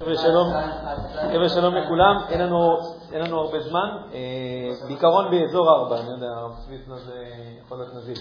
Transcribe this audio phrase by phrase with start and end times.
[0.00, 0.52] חבר'ה שלום,
[1.48, 2.40] שלום לכולם, אין
[3.20, 7.24] לנו, הרבה זמן, אה, בעיקרון באזור ארבע, אני יודע, הרב צביסנה זה
[7.64, 8.18] יכול להיות נזיל.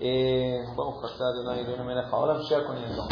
[0.00, 0.06] אה,
[0.76, 3.08] ברוך אתה אדוני אלוהינו מלך העולם שהכל טוב.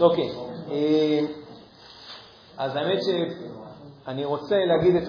[0.00, 0.30] אוקיי,
[0.70, 1.20] אה,
[2.58, 5.08] אז האמת שאני רוצה להגיד את,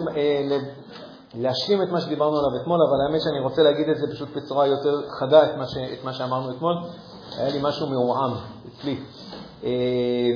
[1.36, 4.68] להשלים את מה שדיברנו עליו אתמול, אבל האמת שאני רוצה להגיד את זה פשוט בצורה
[4.68, 5.44] יותר חדה,
[5.94, 6.76] את מה, שאמרנו אתמול.
[7.38, 8.32] היה לי משהו מעומעם
[8.68, 9.00] אצלי.
[9.64, 10.32] אה,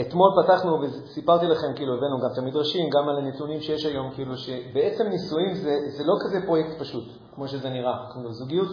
[0.00, 4.36] אתמול פתחנו וסיפרתי לכם, כאילו הבאנו גם את המדרשים, גם על הנתונים שיש היום, כאילו
[4.36, 8.06] שבעצם נישואים זה, זה לא כזה פרויקט פשוט, כמו שזה נראה.
[8.12, 8.68] כאילו זוגיות,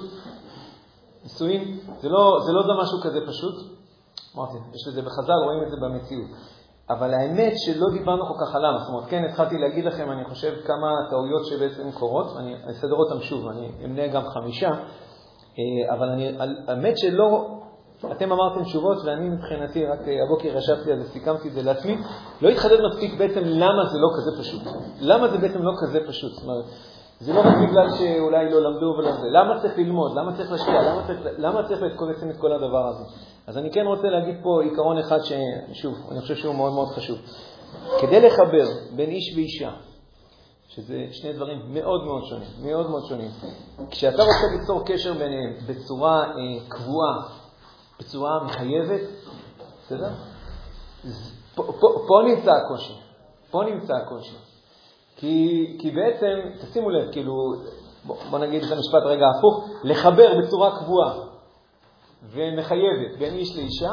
[1.23, 3.55] נישואים, זה לא, זה לא משהו כזה פשוט.
[4.35, 6.30] אמרתי, יש לזה בחז"ל, רואים את זה במציאות.
[6.90, 10.54] אבל האמת שלא דיברנו כל כך עליו, זאת אומרת, כן, התחלתי להגיד לכם, אני חושב,
[10.66, 16.38] כמה טעויות שבעצם קורות, ואני אסדר אותן שוב, אני אמנה גם חמישה, אה, אבל אני,
[16.68, 17.60] האמת שלא
[18.12, 21.98] אתם אמרתם תשובות, ואני מבחינתי, רק אה, הבוקר ישבתי על זה, סיכמתי את זה לעצמי,
[22.41, 24.62] לא התחדד מספיק בעצם למה זה לא כזה פשוט.
[24.99, 26.32] למה זה בעצם לא כזה פשוט?
[26.34, 26.65] זאת אומרת,
[27.20, 29.27] זה לא רק בגלל שאולי לא למדו ולא זה.
[29.29, 30.18] למה צריך ללמוד?
[30.18, 30.82] למה צריך להשקיע?
[30.82, 33.04] למה צריך, למה צריך בעצם את כל הדבר הזה?
[33.48, 37.17] אז אני כן רוצה להגיד פה עיקרון אחד ששוב, אני חושב שהוא מאוד מאוד חשוב.
[38.01, 39.71] כדי לחבר בין איש ואישה,
[40.67, 43.29] שזה שני דברים מאוד מאוד שונים, מאוד מאוד שונים,
[43.90, 46.34] כשאתה רוצה ליצור קשר ביניהם בצורה אה,
[46.70, 47.43] קבועה,
[48.04, 49.01] בצורה מחייבת,
[49.85, 50.09] בסדר?
[51.55, 52.93] פה, פה, פה נמצא הקושי,
[53.51, 54.35] פה נמצא הקושי.
[55.15, 57.34] כי, כי בעצם, תשימו לב, כאילו,
[58.05, 61.13] בוא, בוא נגיד את המשפט רגע הפוך, לחבר בצורה קבועה
[62.23, 63.91] ומחייבת בין איש לאישה,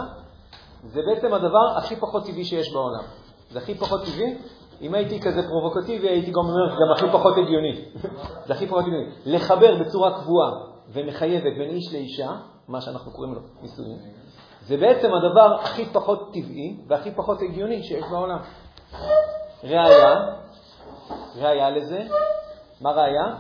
[0.84, 3.05] זה בעצם הדבר הכי פחות טבעי שיש בעולם.
[3.50, 4.39] זה הכי פחות טבעי.
[4.80, 7.84] אם הייתי כזה פרובוקטיבי, הייתי גם אומר, גם הכי פחות הגיוני.
[8.47, 9.11] זה הכי פחות הגיוני.
[9.27, 10.50] לחבר בצורה קבועה
[10.92, 12.30] ומחייבת בין איש לאישה,
[12.71, 13.99] מה שאנחנו קוראים לו נישואים,
[14.63, 18.39] זה בעצם הדבר הכי פחות טבעי והכי פחות הגיוני שיש בעולם.
[19.65, 20.27] ראיה,
[21.37, 22.03] ראיה לזה,
[22.81, 23.35] מה ראיה?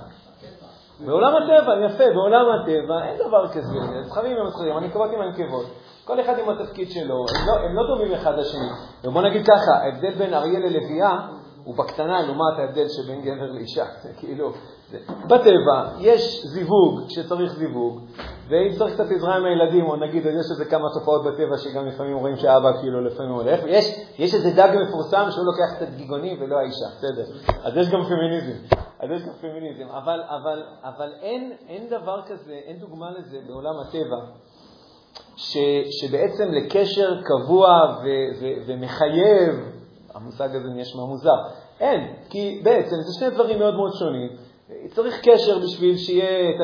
[1.06, 5.66] בעולם הטבע, יפה, בעולם הטבע אין דבר כזה, זכרים ומסחרים, הנקבות עם הנקבות,
[6.04, 8.68] כל אחד עם התפקיד שלו, הם לא, הם לא דומים אחד לשני.
[9.04, 11.18] ובוא נגיד ככה, ההבדל בין אריה ללוויה
[11.64, 13.84] הוא בקטנה לעומת ההבדל שבין גבר לאישה.
[14.02, 14.52] זה כאילו,
[14.90, 14.98] זה.
[15.26, 18.00] בטבע יש זיווג כשצריך זיווג,
[18.48, 22.16] ואם צריך קצת עזרה עם הילדים, או נגיד, יש איזה כמה תופעות בטבע שגם לפעמים
[22.16, 23.84] רואים שאבא כאילו לפעמים הולך, ויש
[24.18, 27.24] יש איזה דג מפורסם שהוא לוקח את הדגיגונים ולא האישה, בסדר.
[27.64, 28.76] אז יש גם פמיניזם.
[29.00, 29.88] אז יש גם פמיניזם.
[29.88, 34.16] אבל, אבל, אבל אין, אין דבר כזה, אין דוגמה לזה בעולם הטבע,
[35.36, 35.56] ש,
[35.90, 38.06] שבעצם לקשר קבוע ו,
[38.40, 39.79] ו, ומחייב,
[40.14, 41.36] המושג הזה נשמע מוזר,
[41.80, 44.28] אין, כי בעצם זה שני דברים מאוד מאוד שונים.
[44.88, 46.58] צריך קשר בשביל שיהיה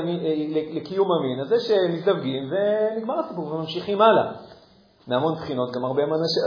[0.75, 4.33] לקיום המין, אז זה שמזדווגים ונגמר הסיפור וממשיכים הלאה.
[5.07, 6.43] מהמון בחינות, גם הרבה אנשים,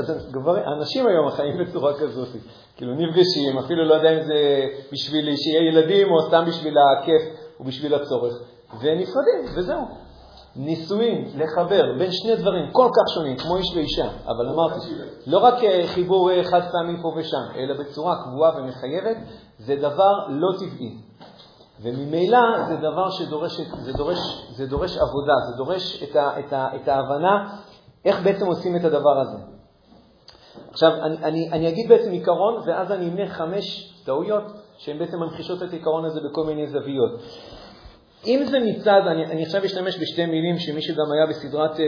[0.77, 2.27] אנשים היום חיים בצורה כזאת,
[2.75, 7.21] כאילו נפגשים, אפילו לא יודע אם זה בשביל שיהיה ילדים או סתם בשביל הכיף
[7.59, 8.33] ובשביל הצורך,
[8.73, 10.08] ונפרדים, וזהו.
[10.55, 14.87] נישואים, לחבר בין שני דברים כל כך שונים, כמו איש ואישה, אבל אמרתי,
[15.27, 15.55] לא רק
[15.85, 19.17] חיבור חד פעמי פה ושם, אלא בצורה קבועה ומחייבת,
[19.57, 20.97] זה דבר לא טבעי.
[21.81, 24.17] וממילא זה דבר שדורש, זה דורש,
[24.51, 27.55] זה דורש עבודה, זה דורש את, ה, את, ה, את ההבנה
[28.05, 29.37] איך בעצם עושים את הדבר הזה.
[30.71, 34.43] עכשיו, אני, אני, אני אגיד בעצם עיקרון, ואז אני אמנה חמש טעויות
[34.77, 37.11] שהן בעצם ממחישות את העיקרון הזה בכל מיני זוויות.
[38.27, 41.85] אם זה מצד, אני, אני עכשיו אשתמש בשתי מילים שמי שגם היה בסדרת אה,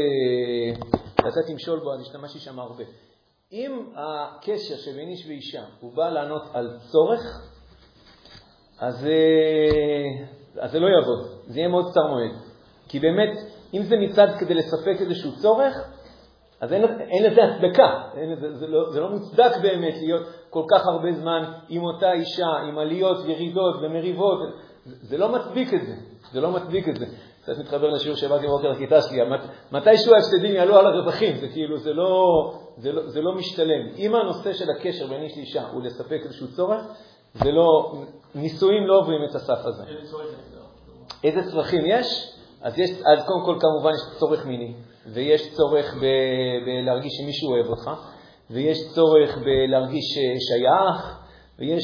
[1.28, 2.84] לצאת תמשול בו, אז השתמשתי שם הרבה.
[3.52, 7.22] אם הקשר שבין איש ואישה הוא בא לענות על צורך,
[8.80, 10.26] אז, אה,
[10.60, 12.32] אז זה לא יעבוד, זה יהיה מאוד קצר מועד.
[12.88, 13.38] כי באמת,
[13.74, 15.74] אם זה מצד כדי לספק איזשהו צורך,
[16.62, 20.64] אז אין, אין לזה הצדקה, אין, זה, זה, לא, זה לא מוצדק באמת להיות כל
[20.72, 24.40] כך הרבה זמן עם אותה אישה, עם עליות, ירידות ומריבות,
[24.86, 25.96] זה, לא מצדיק את זה,
[26.32, 27.06] זה לא מצדיק את זה.
[27.42, 29.40] קצת מתחבר לשיעור שבאתי בבוקר לכיתה שלי, מת,
[29.72, 32.24] מתישהו ההפסדים יעלו על הרווחים, זה כאילו, זה לא,
[32.78, 33.88] זה, לא, זה לא משתלם.
[33.98, 36.82] אם הנושא של הקשר בין איש לאישה הוא לספק איזשהו צורך,
[37.34, 37.94] זה לא,
[38.36, 39.84] נישואים לא עוברים את הסף הזה.
[41.24, 42.34] איזה צרכים יש?
[42.62, 44.74] אז, יש, אז קודם כל כמובן יש צורך מיני,
[45.14, 45.96] ויש צורך
[46.66, 47.92] בלהרגיש שמישהו אוהב אותך,
[48.50, 50.06] ויש צורך בלהרגיש
[50.40, 51.21] שייך,
[51.60, 51.84] ויש,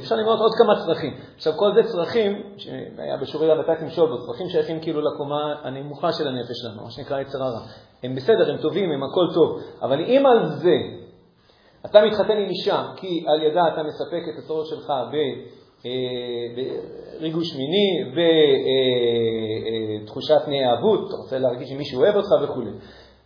[0.00, 1.14] אפשר למנות עוד כמה צרכים.
[1.36, 6.28] עכשיו, כל זה צרכים, שהיה בשורי רבתי תמשול בו, צרכים שייכים כאילו לקומה הנמוכה של
[6.28, 7.60] הנפש שלנו, מה שנקרא יצר הרע.
[8.02, 10.74] הם בסדר, הם טובים, הם הכל טוב, אבל אם על זה
[11.86, 14.90] אתה מתחתן עם אישה כי על ידה אתה מספק את הצורך שלך
[15.86, 16.64] אה,
[17.20, 18.12] בריגוש מיני,
[20.04, 22.62] בתחושת נאהבות, אתה רוצה להרגיש שמישהו אוהב אותך וכו'.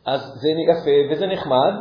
[0.06, 1.72] אז זה יפה וזה נחמד,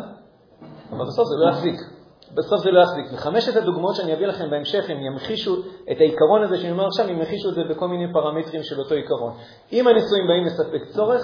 [0.89, 1.98] אבל בסוף זה לא יחזיק.
[2.33, 3.05] בסוף זה לא יחזיק.
[3.13, 5.55] וחמשת הדוגמאות שאני אביא לכם בהמשך, הם ימחישו
[5.91, 8.95] את העיקרון הזה שאני אומר עכשיו, הם ימחישו את זה בכל מיני פרמטרים של אותו
[8.95, 9.33] עיקרון.
[9.73, 11.21] אם הנישואים באים לספק צורך,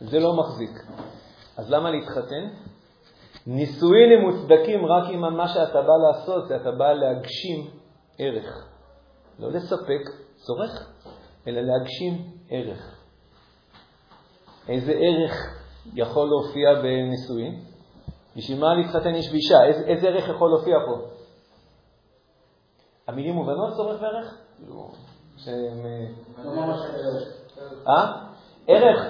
[0.00, 0.70] זה לא מחזיק.
[1.56, 2.48] אז למה להתחתן?
[3.46, 7.70] נישואין הם מוצדקים רק אם מה שאתה בא לעשות זה אתה בא להגשים
[8.18, 8.66] ערך.
[9.38, 10.90] לא לספק צורך,
[11.46, 13.00] אלא להגשים ערך.
[14.68, 15.32] איזה ערך
[15.94, 17.73] יכול להופיע בנישואין?
[18.36, 19.64] בשביל מה להתחתן איש ואישה?
[19.64, 20.98] איזה, איזה ערך יכול להופיע פה?
[23.08, 24.34] המילים מובנות צורך וערך?
[24.56, 24.88] כאילו,
[25.36, 25.86] שהם...
[27.88, 28.12] אה?
[28.68, 29.06] ערך,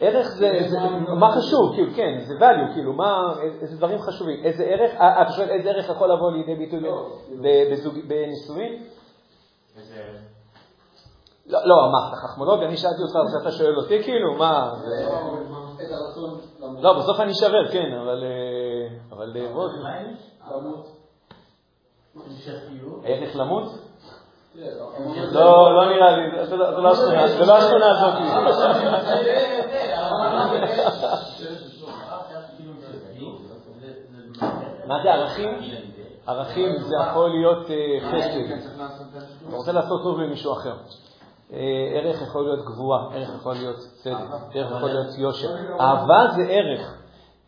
[0.00, 0.78] ערך זה, זה
[1.20, 5.32] מה חשוב, כאילו, כן, זה value, כאילו, מה, איזה דברים חשובים, איזה ערך, אה, אתה
[5.32, 7.08] שואל איזה ערך יכול לבוא לידי ביטוי לא,
[8.08, 8.82] בנישואין?
[9.76, 10.20] איזה ערך?
[11.46, 12.62] לא, לא, מה, אתה חכמולוג?
[12.62, 14.72] אני שאלתי אותך, אז אתה שואל אותי, כאילו, מה,
[15.76, 16.82] זה...
[16.82, 18.24] לא, בסוף אני אשרר, כן, אבל...
[18.24, 19.36] אה, אבל...
[20.50, 20.86] למות?
[23.04, 23.64] ערך למות?
[25.32, 28.14] לא, לא נראה לי, זה לא השכונה, זה לא השכונה הזאת.
[34.86, 35.60] מה זה ערכים?
[36.26, 38.68] ערכים זה יכול להיות אה, חסד.
[39.48, 40.74] אתה רוצה לעשות טוב למישהו אחר.
[41.52, 41.58] אה,
[41.92, 44.14] ערך יכול להיות גבורה, ערך יכול להיות צדק,
[44.54, 45.48] ערך יכול להיות יושר.
[45.80, 46.94] אהבה זה ערך.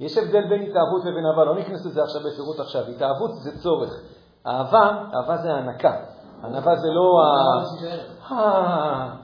[0.01, 2.83] יש הבדל בין התאהבות לבין אהבה, לא נכנס לזה עכשיו בפירוט עכשיו.
[2.83, 4.01] התאהבות זה צורך.
[4.47, 5.97] אהבה, אהבה זה הענקה.
[6.45, 8.37] ענווה זה לא ה...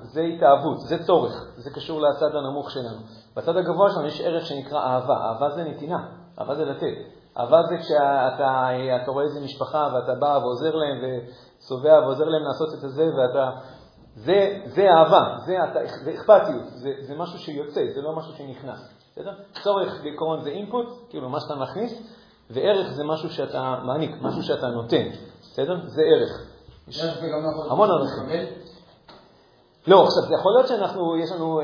[0.02, 2.98] זה התאהבות, זה צורך, זה קשור לצד הנמוך שלנו.
[3.36, 6.06] בצד הגבוה שלנו יש ערך שנקרא אהבה, אהבה זה נתינה,
[6.40, 6.94] אהבה זה לתת.
[7.38, 12.90] אהבה זה כשאתה רואה איזה משפחה ואתה בא ועוזר להם וצובע ועוזר להם לעשות את
[12.90, 13.50] זה ואתה...
[14.16, 15.56] זה, זה אהבה, זה,
[16.04, 18.94] זה אכפתיות, זה, זה משהו שיוצא, זה לא משהו שנכנס.
[19.12, 19.32] בסדר?
[19.62, 21.92] צורך בעיקרון זה אינפוט, כאילו מה שאתה מכניס,
[22.50, 25.08] וערך זה משהו שאתה מעניק, משהו שאתה נותן.
[25.40, 25.76] בסדר?
[25.86, 26.52] זה ערך.
[26.88, 27.02] יש
[27.70, 28.48] המון ערכים.
[29.86, 31.60] לא, עכשיו, זה יכול להיות שאנחנו, יש לנו,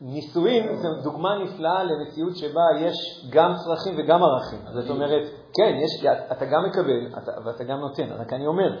[0.00, 4.58] נישואין זו דוגמה נפלאה למציאות שבה יש גם צרכים וגם ערכים.
[4.72, 5.22] זאת אומרת,
[5.54, 8.12] כן, יש, אתה גם מקבל אתה, ואתה גם נותן.
[8.12, 8.78] רק אני אומר,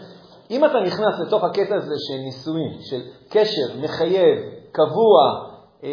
[0.52, 3.00] אם אתה נכנס לתוך הקטע הזה של נישואין, של
[3.30, 4.38] קשר מחייב,
[4.72, 5.48] קבוע,
[5.84, 5.92] אה, אה,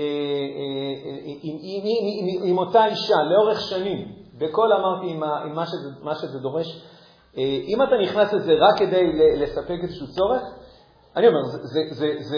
[1.41, 4.07] עם, עם, עם, עם, עם אותה אישה לאורך שנים,
[4.37, 6.85] בכל אמרתי עם, עם מה, שזה, מה שזה דורש,
[7.37, 10.41] אה, אם אתה נכנס לזה רק כדי לספק איזשהו צורך,
[11.15, 12.37] אני אומר, זה, זה, זה,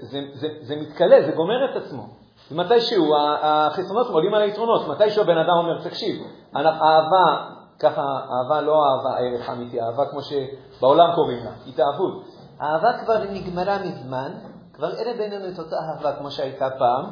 [0.00, 2.02] זה, זה, זה מתכלה, זה גומר את עצמו.
[2.50, 6.16] ומתישהו החסרונות עולים על היתרונות, מתישהו הבן אדם אומר, תקשיב,
[6.56, 7.48] אהבה,
[7.80, 12.24] ככה, אהבה לא אהבה ערך אמיתי, אהבה כמו שבעולם קוראים לה, התאהבות.
[12.62, 14.32] אהבה כבר נגמרה מזמן,
[14.72, 17.04] כבר אין בינינו את אותה אהבה כמו שהייתה פעם,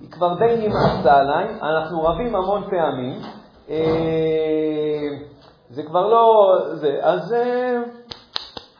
[0.00, 3.20] היא כבר די נמאסה עליי, אנחנו רבים המון פעמים.
[3.70, 5.08] אה,
[5.70, 6.98] זה כבר לא זה.
[7.02, 7.82] אז, אה,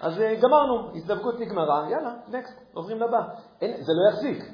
[0.01, 3.21] אז אה, גמרנו, הזדבקות נגמרה, יאללה, נקסט, עוברים לבא.
[3.61, 4.45] אין, זה לא יחזיק.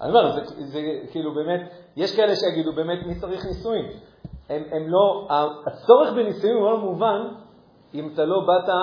[0.00, 0.80] אני אומר, זה, זה
[1.10, 1.60] כאילו באמת,
[1.96, 3.84] יש כאלה שיגידו באמת מי צריך נישואים.
[4.50, 5.28] הם, הם לא,
[5.66, 7.28] הצורך בנישואים הוא לא מובן
[7.94, 8.74] אם אתה לא באת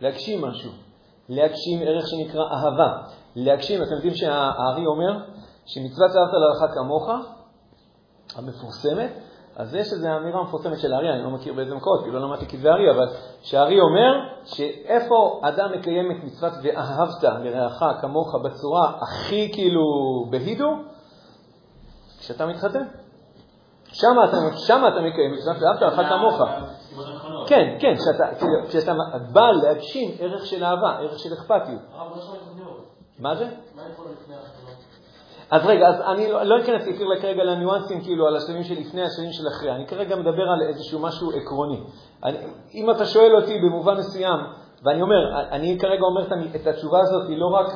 [0.00, 0.70] להגשים משהו,
[1.28, 2.98] להגשים ערך שנקרא אהבה.
[3.36, 5.18] להגשים, אתם יודעים שהארי אומר
[5.66, 7.08] שמצוות אהבת להלכה כמוך,
[8.36, 9.10] המפורסמת,
[9.56, 12.46] אז יש איזו אמירה מפורסמת של הארי, אני לא מכיר באיזה מקורות, כי לא למדתי
[12.46, 13.06] כתבי הארי, אבל
[13.42, 14.12] שהארי אומר
[14.44, 19.82] שאיפה אדם מקיים את מצוות ואהבת לרעך כמוך בצורה הכי כאילו
[20.30, 20.70] בהידו,
[22.20, 22.84] כשאתה מתחתן.
[23.92, 26.40] שם אתה, שם אתה מקיים ואהבת לרעך כמוך.
[27.46, 27.94] כן, כן,
[28.68, 28.92] כשאתה
[29.32, 31.80] בא להגשים ערך של אהבה, ערך של אכפתיות.
[33.18, 33.44] מה זה?
[33.74, 34.34] מה לפני
[35.50, 39.32] אז רגע, אז אני לא, לא אכנס לא כרגע לניואנסים, כאילו, על השלבים שלפני, השלבים
[39.32, 39.72] של אחרי.
[39.72, 41.82] אני כרגע מדבר על איזשהו משהו עקרוני.
[42.24, 42.38] אני,
[42.74, 44.40] אם אתה שואל אותי במובן מסוים,
[44.84, 47.66] ואני אומר, אני כרגע אומר את התשובה הזאת לא רק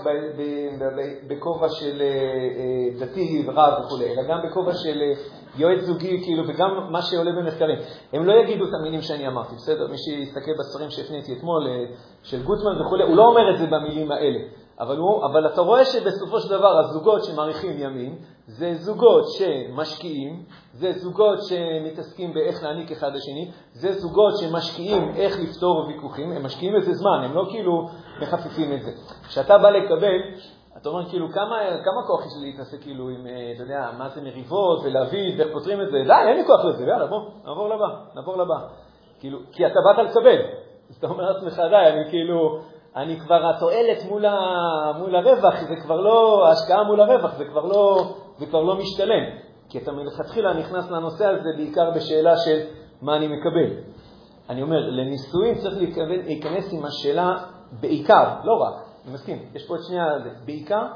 [1.29, 5.13] בכובע של אה, אה, דתי ורב וכו', אלא גם בכובע של אה,
[5.57, 7.79] יועץ זוגי, כאילו, וגם מה שעולה במחקרים.
[8.13, 9.87] הם לא יגידו את המילים שאני אמרתי, בסדר?
[9.91, 11.69] מי שיסתכל בספרים שהפניתי אתמול,
[12.23, 14.39] של גוטמן וכו', הוא לא אומר את זה במילים האלה.
[14.81, 18.19] אבל, הוא, אבל אתה רואה שבסופו של דבר הזוגות שמאריכים ימים
[18.53, 20.43] זה זוגות שמשקיעים,
[20.73, 26.75] זה זוגות שמתעסקים באיך להעניק אחד לשני, זה זוגות שמשקיעים איך לפתור ויכוחים, הם משקיעים
[26.75, 27.89] איזה זמן, הם לא כאילו
[28.23, 28.91] מחפפים את זה.
[29.29, 30.19] כשאתה בא לקבל,
[30.77, 34.09] אתה אומר כאילו, כמה, כמה כוח יש לי להתעסק כאילו עם, אה, אתה יודע, מה
[34.09, 35.99] זה מריבות ולהביא ואיך פותרים את זה?
[36.07, 38.55] די, אין לי כוח לזה, יאללה, בוא, נעבור לבא, נעבור לבא.
[39.21, 40.39] כאילו, כי אתה באת לקבל.
[40.91, 42.59] אז אתה אומר לעצמך, די, אני כאילו,
[42.97, 44.37] אני כבר, התועלת מול, ה,
[44.99, 49.25] מול הרווח, זה כבר לא, ההשקעה מול הרווח, זה כבר לא, זה כבר לא משתלם.
[49.69, 52.61] כי אתה מלכתחילה נכנס לנושא הזה בעיקר בשאלה של
[53.03, 53.77] מה אני מקבל.
[54.51, 55.75] אני אומר, לנישואים צריך
[56.27, 57.39] להיכנס עם השאלה
[57.81, 58.75] בעיקר, לא רק,
[59.05, 60.87] אני מסכים, יש פה את שני הזה, בעיקר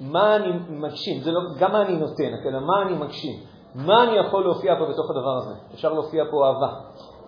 [0.00, 3.40] מה אני מגשים, זה לא, גם מה אני נותן, אלא מה אני מגשים,
[3.74, 5.54] מה אני יכול להופיע פה בתוך הדבר הזה.
[5.74, 6.80] אפשר להופיע פה אהבה,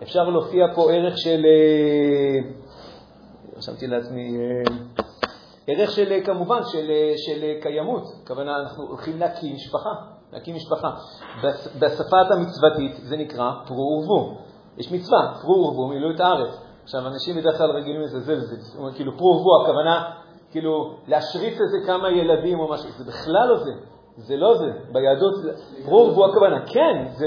[0.03, 2.50] אפשר להופיע פה ערך של, אה,
[3.57, 5.05] רשמתי לעצמי, אה,
[5.66, 8.02] ערך של, אה, כמובן, של, של קיימות.
[8.23, 9.90] הכוונה, אנחנו הולכים להקים משפחה,
[10.33, 10.90] להקים משפחה.
[11.78, 14.38] בשפת המצוותית זה נקרא פרו ורבו.
[14.78, 16.61] יש מצווה, פרו ורבו, מילאו את הארץ.
[16.83, 18.56] עכשיו, אנשים בדרך כלל רגילים לזלזל בזה,
[18.94, 20.11] כאילו פרו ורבו, הכוונה,
[20.50, 23.73] כאילו, להשריץ איזה כמה ילדים או משהו, זה בכלל לא זה.
[24.16, 24.73] זה לא זה.
[24.92, 25.35] ביהדות,
[25.85, 26.66] פרו ורבו הכוונה.
[26.66, 27.26] כן, זה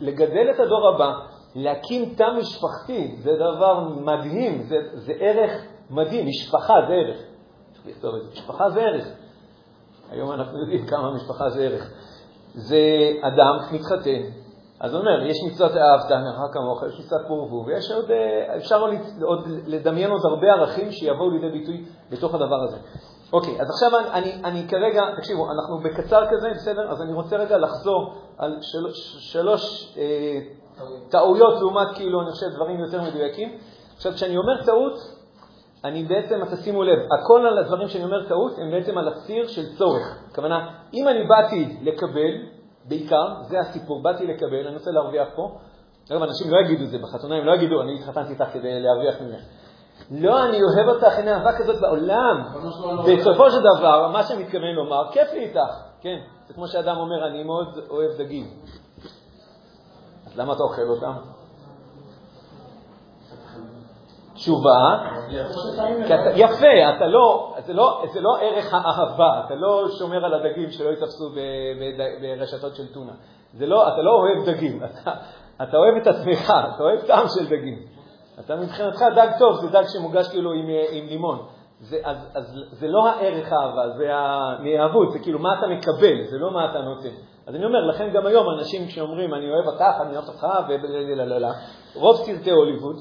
[0.00, 1.12] לגדל את הדור הבא,
[1.54, 6.26] להקים תא משפחתי, זה דבר מדהים, זה, זה ערך מדהים.
[6.26, 7.29] משפחה זה ערך.
[7.86, 8.30] לכתוב את זה.
[8.32, 9.06] משפחה זה ערך.
[10.10, 11.90] היום אנחנו יודעים כמה משפחה זה ערך.
[12.54, 12.80] זה
[13.22, 14.22] אדם מתחתן,
[14.80, 18.84] אז הוא אומר, יש מצוות אהבת, נראה כמוך, יש מצוות פורבו, ויש עוד, אה, אפשר
[19.22, 22.76] עוד לדמיין עוד הרבה ערכים שיבואו לידי ביטוי בתוך הדבר הזה.
[23.32, 26.90] אוקיי, אז עכשיו אני, אני, אני כרגע, תקשיבו, אנחנו בקצר כזה, בסדר?
[26.90, 28.86] אז אני רוצה רגע לחזור על של,
[29.18, 30.38] שלוש אה,
[31.10, 33.58] טעויות לעומת, כאילו, אני חושב, דברים יותר מדויקים.
[33.96, 35.19] עכשיו, כשאני אומר טעות,
[35.84, 39.46] אני בעצם, אתה שימו לב, הכל על הדברים שאני אומר טעות הם בעצם על הציר
[39.46, 40.18] של צורך.
[40.30, 42.32] הכוונה, אם אני באתי לקבל,
[42.88, 45.58] בעיקר, זה הסיפור, באתי לקבל, אני רוצה להרוויח פה.
[46.12, 49.20] אגב, אנשים לא יגידו את זה בחתונה, הם לא יגידו, אני התחתנתי איתך כדי להרוויח
[49.20, 49.40] ממך.
[50.10, 52.44] לא, אני אוהב אותך, אין אהבה כזאת בעולם.
[53.18, 56.18] בסופו של דבר, מה שאני מתכוון לומר, כיף לי איתך, כן.
[56.46, 58.46] זה כמו שאדם אומר, אני מאוד אוהב דגים.
[60.26, 61.39] אז למה אתה אוכל אותם?
[64.40, 64.98] תשובה,
[66.34, 70.88] יפה, אתה לא, זה, לא, זה לא ערך האהבה, אתה לא שומר על הדגים שלא
[70.88, 71.30] ייתפסו
[72.20, 73.12] ברשתות של טונה.
[73.60, 75.10] לא, אתה לא אוהב דגים, אתה,
[75.62, 77.78] אתה אוהב את עצמך, אתה אוהב טעם של דגים.
[78.40, 81.38] אתה מבחינתך דג טוב, זה דג שמוגש כאילו עם, עם לימון.
[81.80, 86.38] זה, אז, אז זה לא הערך האהבה, זה הנאהבות, זה כאילו מה אתה מקבל, זה
[86.38, 87.14] לא מה אתה נותן.
[87.46, 90.46] אז אני אומר, לכן גם היום אנשים כשאומרים אני אוהב אותך, אני אוהב אותך,
[91.94, 92.96] רוב סרטי הוליווד,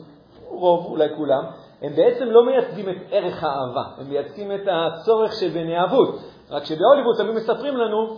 [0.59, 1.43] רוב, אולי כולם,
[1.81, 6.19] הם בעצם לא מייצגים את ערך האהבה, הם מייצגים את הצורך שבנאהבות.
[6.51, 8.17] רק שבהוליווד תמיד מספרים לנו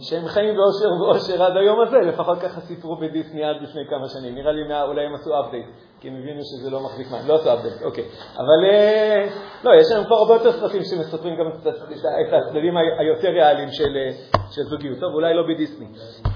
[0.00, 4.34] שהם חיים באושר ואושר עד היום הזה, לפחות ככה סיפרו בדיסני עד לפני כמה שנים.
[4.34, 5.66] נראה לי אולי הם עשו אפדייט,
[6.00, 7.22] כי הם הבינו שזה לא מחזיק מים.
[7.26, 8.04] לא עשו אפדייט, אוקיי.
[8.36, 9.28] אבל אה,
[9.64, 14.40] לא, יש לנו כבר הרבה יותר סרטים שמספרים גם את הצדדים היותר ריאליים של, אה,
[14.50, 14.98] של זוגיות.
[15.00, 15.86] טוב, אולי לא בדיסני.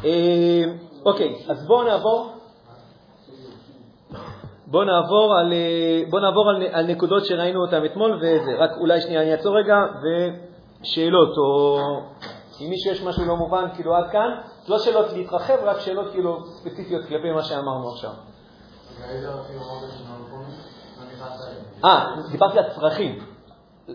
[0.05, 0.65] אה,
[1.07, 2.34] אוקיי, אז בואו נעבור.
[4.75, 5.53] בואו נעבור, על,
[6.11, 9.77] בוא נעבור על, על נקודות שראינו אותן אתמול, וזה, רק אולי שנייה אני אעצור רגע,
[10.83, 11.79] ושאלות, או
[12.61, 14.31] אם מישהו יש משהו לא מובן, כאילו עד כאן,
[14.69, 18.11] לא שאלות להתרחב, רק שאלות כאילו ספציפיות כלפי מה שאמרנו עכשיו.
[21.85, 23.19] אה, דיברתי על צרכים.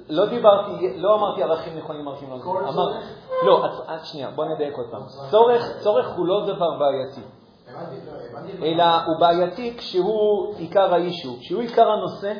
[0.09, 2.69] לא דיברתי, לא אמרתי ערכים נכונים, ערכים לא נכונים.
[3.45, 3.65] לא,
[4.03, 5.01] שנייה, בוא נדייק עוד פעם.
[5.79, 7.21] צורך הוא לא דבר בעייתי.
[8.63, 11.37] אלא הוא בעייתי כשהוא עיקר האישו.
[11.39, 12.33] כשהוא עיקר הנושא,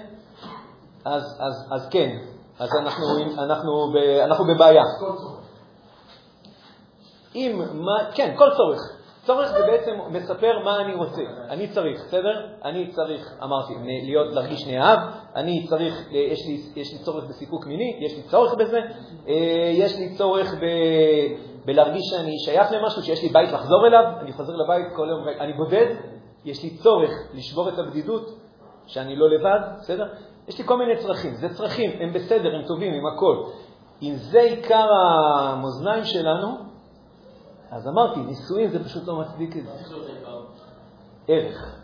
[1.06, 2.10] אז, אז, אז כן,
[2.60, 3.06] אז אנחנו,
[3.44, 4.84] אנחנו, ב, אנחנו בבעיה.
[7.36, 9.00] אם, מה, כן, כל צורך.
[9.26, 11.22] צורך זה בעצם מספר מה אני רוצה.
[11.50, 12.48] אני צריך, בסדר?
[12.66, 13.74] אני צריך, אמרתי,
[14.06, 15.00] להיות, להרגיש נאהב,
[15.36, 18.80] אני צריך, יש לי, יש לי צורך בסיפוק מיני, יש לי צורך בזה,
[19.28, 20.66] אה, יש לי צורך ב,
[21.70, 25.54] בלהרגיש שאני שייך למשהו, שיש לי בית לחזור אליו, אני חוזר לבית כל יום, אני
[25.54, 25.96] בודד,
[26.46, 28.30] יש לי צורך לשבור את הבדידות,
[28.88, 30.08] שאני לא לבד, בסדר?
[30.48, 31.36] יש לי כל מיני צרכים.
[31.36, 33.44] זה צרכים, הם בסדר, הם טובים, הם הכל.
[34.02, 34.88] אם זה עיקר
[35.40, 36.48] המאזניים שלנו,
[37.72, 39.72] אז אמרתי, נישואים זה פשוט לא מצדיק את זה.
[41.28, 41.76] ערך.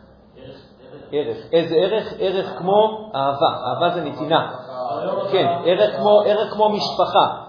[1.12, 1.38] ערך.
[1.52, 2.14] איזה ערך?
[2.20, 3.68] ערך כמו אהבה.
[3.68, 4.56] אהבה זה נתינה.
[5.32, 5.48] כן,
[6.26, 7.45] ערך כמו משפחה.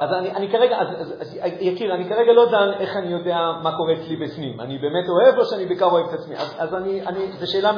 [0.00, 3.38] אז אני, אני כרגע, אז, אז, אז, יקיר, אני כרגע לא דן איך אני יודע
[3.62, 4.60] מה קורה אצלי בפנים.
[4.60, 6.36] אני באמת אוהב או שאני בעיקר אוהב את עצמי?
[6.36, 7.72] אז, אז אני, אני, זו שאלה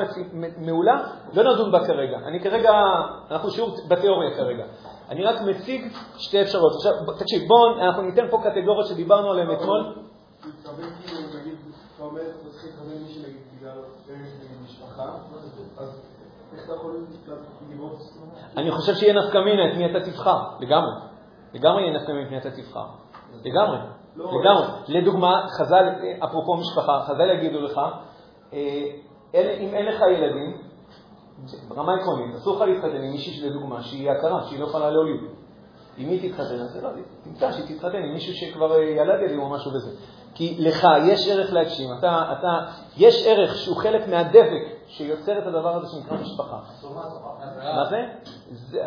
[0.59, 1.03] מעולה,
[1.35, 2.19] לא נדון בה כרגע.
[2.27, 2.71] אני כרגע,
[3.31, 4.65] אנחנו שיעור בתיאוריה כרגע.
[5.09, 6.73] אני רק מציג שתי אפשרויות.
[6.77, 9.95] עכשיו, תקשיב, בואו, אנחנו ניתן פה קטגוריות שדיברנו עליהן אתמול.
[18.57, 21.10] אני חושב שיהיה נפקא מינה את מי אתה תבחר, לגמרי.
[21.55, 22.87] לגמרי יהיה נפקא מפני אתה תבחר.
[23.45, 23.79] לגמרי,
[24.17, 24.67] לא, לגמרי.
[24.89, 25.85] לדוגמה, חז"ל,
[26.25, 27.81] אפרופו משפחה, חז"ל יגידו לך,
[28.53, 28.87] אה,
[29.35, 30.57] אם אין לך ילדים,
[31.69, 35.21] ברמה עקרונית, אסור לך להתחתן עם מישהי, לדוגמה, שהיא הכרה, שהיא לא יכולה להוליד.
[35.97, 36.55] עם מי תתחתן?
[36.55, 36.91] אז לא,
[37.25, 39.91] תמצא שהיא תתחתן עם מישהו שכבר ילד ילדים או משהו בזה.
[40.35, 42.59] כי לך יש ערך להגשים, אתה, אתה,
[42.97, 46.59] יש ערך שהוא חלק מהדבק שיוצר את הדבר הזה שנקרא משפחה.
[47.77, 48.03] מה זה?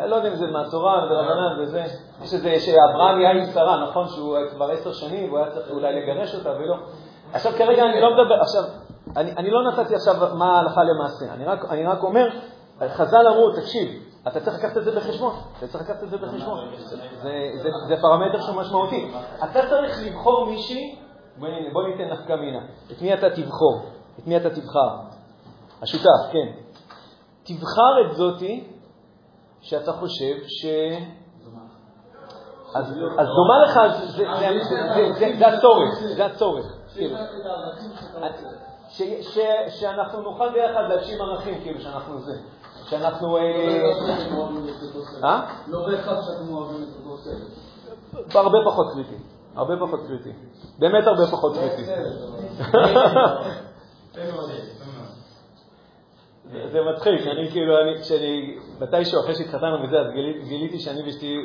[0.06, 1.84] לא יודע אם זה מהתורה, זה רבנן וזה.
[2.22, 4.08] יש איזה, שאברהם היה עם שרה, נכון?
[4.08, 6.76] שהוא כבר עשר שנים והוא היה צריך אולי לגרש אותה ולא.
[7.32, 8.62] עכשיו כרגע אני לא מדבר, עכשיו,
[9.16, 11.24] אני, לא נתתי עכשיו מה הלכה למעשה,
[11.70, 12.28] אני רק, אומר,
[12.88, 16.58] חז"ל אמרו, תקשיב, אתה צריך לקחת את זה בחשבון, אתה צריך לקחת את זה בחשבון.
[17.88, 19.12] זה, פרמטר שהוא משמעותי.
[19.44, 20.98] אתה צריך לבחור מישהי
[21.38, 22.60] בוא, בוא ניתן נפקא מינה.
[22.92, 23.82] את מי אתה תבחור?
[24.18, 24.96] את מי אתה תבחר?
[25.84, 26.52] השותף, כן.
[27.44, 28.64] תבחר את זאתי
[29.60, 30.66] שאתה חושב ש...
[32.74, 32.84] אז,
[33.18, 33.80] אז דומה לך,
[35.38, 36.64] זה הצורך, זה הצורך.
[36.94, 37.16] כאילו.
[39.68, 42.32] שאנחנו נוכל ביחד להגשים ערכים, כאילו, שאנחנו זה.
[42.84, 43.36] שאנחנו...
[45.24, 45.46] אה?
[45.66, 48.34] לא בהכרח שאתם אוהבים את אותו סרט.
[48.34, 49.16] הרבה פחות קריטי.
[49.54, 50.32] הרבה פחות קריטי.
[50.78, 51.84] באמת הרבה פחות קריטי.
[56.52, 60.06] זה מצחיק, אני כאילו, אני, כשאני, מתישהו אחרי שהתחתנו מזה, אז
[60.48, 61.36] גיליתי שאני ואשתי,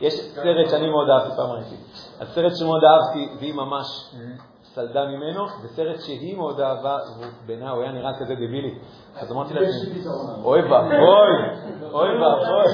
[0.00, 1.76] יש סרט שאני מאוד אהבתי, פעם ראיתי.
[2.20, 4.14] הסרט שמאוד אהבתי, והיא ממש
[4.62, 6.98] סלדה ממנו, וסרט שהיא מאוד אהבה,
[7.44, 8.74] ובעיניי הוא היה נראה כזה דבילי.
[9.16, 10.02] אז אמרתי לעצמי,
[10.44, 10.98] אוי ואבוי,
[11.92, 12.64] אוי ואבוי.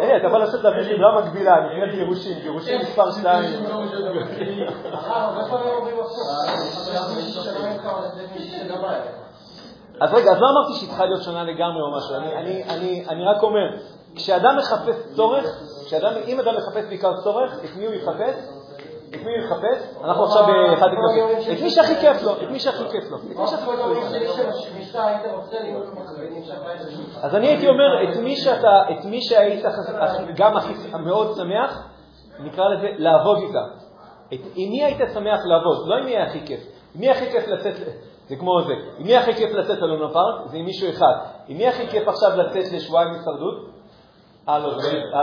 [0.00, 3.44] היי, אתה בא לעשות להביא סדרה מקבילה, נקראת גירושים, גירושים מספר 2.
[10.00, 12.14] אז רגע, אז לא אמרתי שהיא צריכה להיות שונה לגמרי או משהו,
[13.08, 13.76] אני רק אומר,
[14.14, 15.46] כשאדם מחפש צורך,
[16.26, 18.57] אם אדם מחפש בעיקר צורך, את מי הוא יחפש?
[19.14, 20.04] את מי יחפש?
[20.04, 21.52] אנחנו עכשיו באחד לקלפים.
[21.52, 23.18] את מי שהכי כיף לו, את מי שהכי כיף לו.
[27.22, 29.64] אז אני הייתי אומר, את מי שאתה, את מי שהיית
[30.36, 30.72] גם הכי
[31.04, 31.88] מאוד שמח,
[32.38, 33.64] נקרא לזה לעבוד איתה.
[34.30, 35.88] עם מי היית שמח לעבוד?
[35.88, 36.60] לא עם מי היה הכי כיף.
[36.94, 37.74] עם מי הכי כיף לצאת,
[38.28, 40.50] זה כמו זה, עם מי הכי כיף לצאת ללונה פארק?
[40.50, 41.14] זה עם מישהו אחד.
[41.48, 43.68] עם מי הכי כיף עכשיו לצאת לשבועיים הישרדות?
[44.48, 44.78] אה, לא,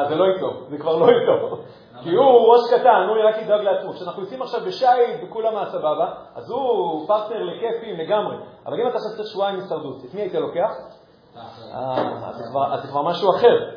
[0.09, 1.57] זה לא איתו, זה כבר לא איתו.
[2.03, 3.93] כי הוא ראש קטן, הוא רק ידאג לעצמו.
[3.93, 8.35] כשאנחנו יוצאים עכשיו בשייט וכולם מהסבבה, אז הוא פרטנר לכיפים לגמרי.
[8.65, 10.71] אבל אם אתה עכשיו צריך שבועיים הישרדות, את מי היית לוקח?
[11.73, 12.27] אה,
[12.73, 13.75] אז זה כבר משהו אחר.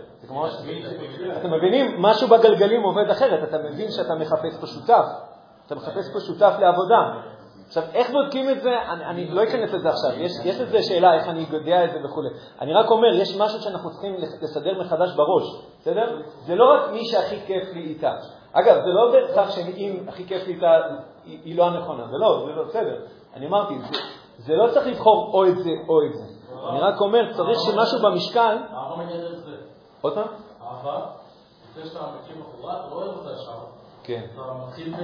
[1.37, 2.03] אתם מבינים?
[2.03, 3.49] משהו בגלגלים עובד אחרת.
[3.49, 5.05] אתה מבין שאתה מחפש פה שותף.
[5.67, 7.21] אתה מחפש פה שותף לעבודה.
[7.67, 8.71] עכשיו, איך בודקים את זה?
[8.89, 10.11] אני, אני לא אכנס לזה עכשיו.
[10.21, 12.23] יש, יש לזה שאלה איך אני יודע את זה וכו'.
[12.61, 15.45] אני רק אומר, יש משהו שאנחנו צריכים לסדר מחדש בראש,
[15.89, 16.23] בסדר?
[16.47, 18.13] זה לא רק מי שהכי כיף לי איתה.
[18.53, 20.71] אגב, זה לא בהכרח שאם הכי כיף לי איתה,
[21.25, 22.07] היא, היא לא הנכונה.
[22.07, 23.01] זה לא, זה לא, בסדר.
[23.35, 23.99] אני אמרתי, זה,
[24.39, 26.25] זה לא צריך לבחור או את זה או את זה.
[26.71, 28.57] אני רק אומר, צריך שמשהו במשקל...
[28.73, 29.57] אהבה מגיע דרך זה.
[30.01, 30.27] עוד פעם?
[30.63, 31.07] אהבה,
[31.71, 33.59] לפני שאתה מקים בחורה, אתה לא אוהב אותה ישר.
[34.03, 34.27] כן.
[34.35, 34.99] אתה מתחיל ב...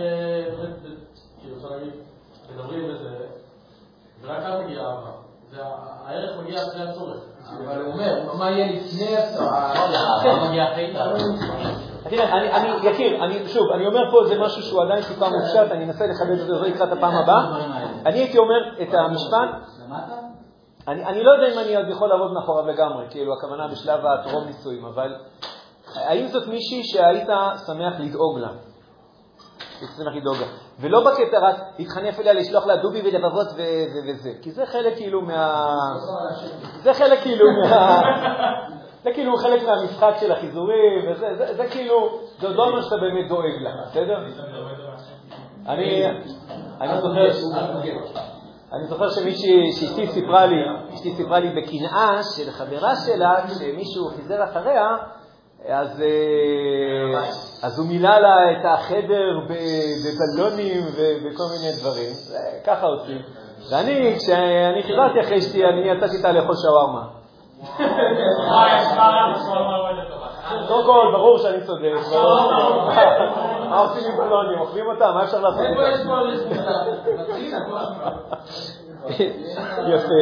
[1.41, 1.93] כאילו, אפשר להגיד...
[2.55, 3.27] מדברים בזה,
[4.23, 5.11] ורק אז מגיעה אהבה.
[6.07, 7.21] הערך מגיע אחרי הצורך.
[7.59, 9.97] אבל הוא אומר, מה יהיה לפני מגיע אחרי
[12.11, 15.85] תראה, אני, יקיר, אני, שוב, אני אומר פה זה משהו שהוא עדיין טיפה מופשט, אני
[15.85, 17.45] אנסה לחדד את זה לקראת הפעם הבאה.
[18.07, 19.49] אני הייתי אומר את המשפט,
[20.89, 24.45] אני, אני לא יודע אם אני עוד יכול לעבוד מאחוריו לגמרי, כאילו הכוונה בשלב הטרום
[24.45, 25.15] נישואים, אבל
[25.95, 27.29] האם זאת מישהי שהיית
[27.67, 28.49] שמח לדאוג לה?
[29.97, 30.47] שמח לדאוג לה.
[30.81, 33.47] ולא בקטע רק להתחנף אליה, לשלוח לה דובי ולבבות
[34.09, 35.75] וזה, כי זה חלק כאילו מה...
[36.83, 38.01] זה חלק כאילו מה...
[39.05, 42.97] זה כאילו חלק מהמשחק של החיזורים, וזה זה, זה כאילו, זה עוד לא אומר שאתה
[42.97, 44.17] באמת דואג לה, בסדר?
[45.67, 46.07] אני,
[46.81, 47.27] אני זוכר,
[48.73, 50.57] אני זוכר שמישהי, שאשתי סיפרה לי,
[50.95, 54.97] אשתי סיפרה לי בקנאה של חברה שלה, כשמישהו חיזר אחריה,
[55.69, 57.29] אז, אה,
[57.63, 59.41] אז הוא מילא לה את החדר
[60.05, 62.11] בבלונים ובכל מיני דברים,
[62.67, 63.19] ככה עושים.
[63.71, 67.24] ואני, כשאני חיברתי אחרי אשתי, אני יצאתי איתה לאכול שווארמה.
[70.69, 71.93] קודם כל, ברור שאני צודק.
[73.69, 74.61] מה עושים עם בלונים?
[74.61, 75.11] אוכלים אותם?
[75.15, 75.81] מה אפשר לעשות איתם?
[79.89, 80.15] יפה.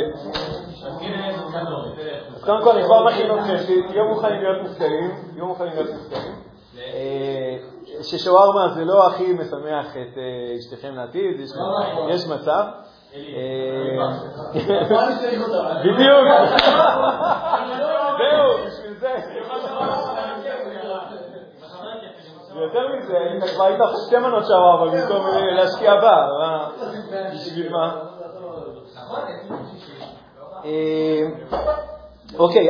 [2.36, 3.54] אז קודם כל אני כבר מכין אתכם,
[3.88, 6.32] תהיו מוכנים להיות מופתעים, תהיו מוכנים להיות מופתעים.
[6.78, 7.56] אה,
[8.02, 11.40] ששווארמה זה לא הכי משמח את אה, אשתכם לעתיד,
[12.08, 12.64] יש מצב.
[13.14, 13.18] אה,
[15.84, 16.26] בדיוק.
[18.18, 19.14] זהו, בשביל זה.
[22.54, 26.26] יותר מזה, אתה כבר היית שתי מנות שווארמה במקום להשקיע בה,
[27.34, 27.96] בשביל מה?
[32.38, 32.68] אוקיי,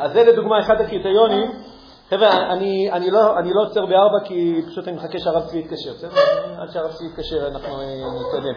[0.00, 1.63] אז זה לדוגמה אחד הקריטריונים.
[2.10, 5.92] חבר'ה, אני, אני, לא, אני לא עוצר בארבע כי פשוט אני מחכה שהרב צבי יתקשר,
[5.94, 6.10] בסדר?
[6.58, 8.54] עד שהרב צבי יתקשר אנחנו אה, נתקדם.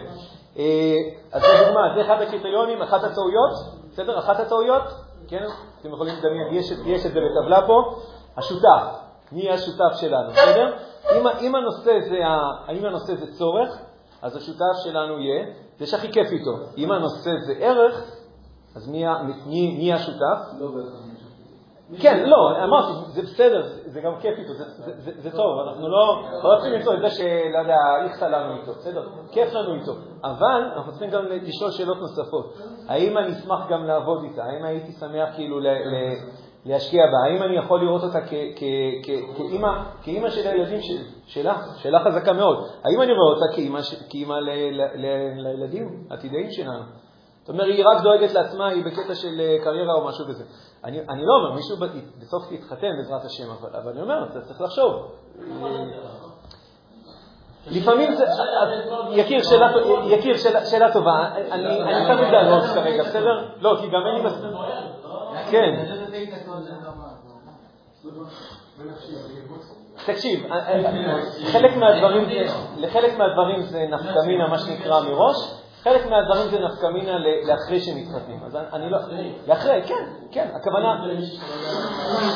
[0.58, 0.96] אה,
[1.32, 3.52] אז לדוגמה, זה אחד הקריטריונים, אחת הטעויות,
[3.92, 4.18] בסדר?
[4.18, 4.82] אחת הטעויות,
[5.28, 5.44] כן?
[5.80, 6.54] אתם יכולים לדמיין,
[6.86, 7.94] יש, את זה בטבלה פה,
[8.36, 8.82] השותף,
[9.32, 10.76] מי השותף שלנו, בסדר?
[11.16, 12.18] אם, אם, הנושא זה,
[12.72, 13.78] אם הנושא זה צורך,
[14.22, 15.46] אז השותף שלנו יהיה
[15.78, 16.50] זה שהכי כיף איתו.
[16.76, 18.02] אם הנושא זה ערך,
[18.76, 19.04] אז מי,
[19.46, 20.38] מי, מי השותף?
[20.58, 20.68] לא
[21.96, 24.52] כן, לא, אמרתי, זה בסדר, זה גם כיף איתו,
[24.98, 29.52] זה טוב, אנחנו לא רוצים למצוא את זה שלא יודע, איכת לנו איתו, בסדר, כיף
[29.52, 29.92] לנו איתו,
[30.24, 32.58] אבל אנחנו צריכים גם לשאול שאלות נוספות.
[32.88, 34.44] האם אני אשמח גם לעבוד איתה?
[34.44, 35.60] האם הייתי שמח כאילו
[36.64, 37.30] להשקיע בה?
[37.30, 38.20] האם אני יכול לראות אותה
[40.02, 40.80] כאימא של הילדים
[41.26, 41.54] שלה?
[41.76, 42.58] שאלה חזקה מאוד.
[42.84, 43.46] האם אני רואה אותה
[44.08, 44.34] כאימא
[45.36, 46.82] לילדים עתידיים שלנו?
[47.48, 50.44] זאת אומרת, היא רק דואגת לעצמה, היא בקטע של אה, קריירה או משהו כזה.
[50.84, 51.76] אני, אני לא אומר, מישהו
[52.20, 55.12] בסוף יתחתן בעזרת השם, אבל, אבל אני אומר, אתה צריך לחשוב.
[57.66, 58.24] לפעמים זה,
[59.10, 59.72] יקיר, שאלה,
[60.04, 63.48] יקיר, שאלה, שאלה טובה, אני שם את זה על ראש כרגע, בסדר?
[63.60, 64.50] לא, כי גם אין לי מספיק.
[65.50, 65.84] כן.
[70.06, 70.46] תקשיב,
[71.52, 72.28] חלק מהדברים,
[72.76, 75.36] לחלק מהדברים זה נפקמינה, מה שנקרא, מראש,
[75.82, 77.12] חלק מהדברים זה נפקא מינה
[77.48, 78.40] לאחרי שמתחתנים.
[78.46, 78.98] אז אני לא...
[79.46, 81.04] לאחרי, כן, כן, הכוונה...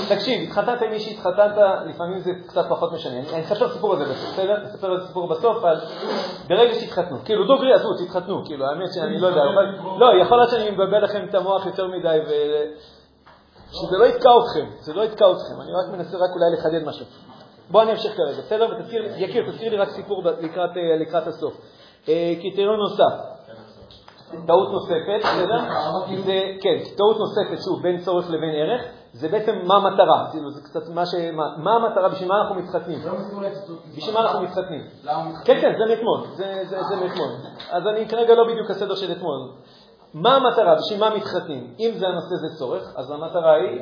[0.09, 1.53] תקשיב, התחתנת עם מי שהתחתנת,
[1.87, 3.21] לפעמים זה קצת פחות משנה.
[3.33, 4.57] אני אספר סיפור הזה בסוף, בסדר?
[4.57, 5.77] אני אספר את הסיפור בסוף, אבל
[6.49, 7.17] ברגע שהתחתנו.
[7.25, 8.45] כאילו, דוגרי, עזבו, תתחתנו.
[8.45, 9.43] כאילו, האמת שאני לא יודע.
[9.99, 12.31] לא, יכול להיות שאני מבלבל לכם את המוח יותר מדי, ו...
[13.73, 15.61] שזה לא יתקע אתכם, זה לא יתקע אתכם.
[15.63, 17.07] אני רק מנסה רק אולי לחדד משהו.
[17.71, 18.69] בואו אני אמשיך כרגע, בסדר?
[18.71, 21.55] ותזכיר, יקיר, תזכיר לי רק סיפור לקראת, אה, לקראת הסוף.
[22.09, 23.13] אה, קריטריון נוסף,
[24.47, 25.21] טעות נוספת?
[26.25, 30.61] זה, כן, טעות נוספת, שוב, בין צורך לבין ערך, זה בעצם מה המטרה, כאילו, זה
[30.63, 31.15] קצת מה ש...
[31.57, 32.99] מה, המטרה, בשביל מה אנחנו מתחתנים?
[33.97, 34.81] בשביל מה אנחנו מתחתנים?
[35.45, 36.21] כן, כן, זה מאתמול,
[36.89, 37.29] זה מאתמול.
[37.71, 39.39] אז אני כרגע לא בדיוק הסדר של אתמול.
[40.15, 41.75] מה המטרה, בשביל מה מתחתנים?
[41.81, 43.81] אם זה הנושא זה צורך, אז המטרה היא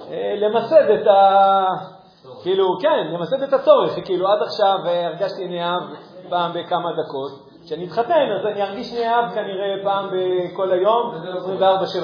[0.00, 1.64] אה, למסד את ה...
[2.42, 5.82] כאילו, כן, למסד את הצורך, כאילו עד עכשיו אה, הרגשתי נאהב
[6.28, 11.14] פעם בכמה דקות, כשאני אתחתן, אז אני ארגיש נאהב כנראה פעם בכל היום,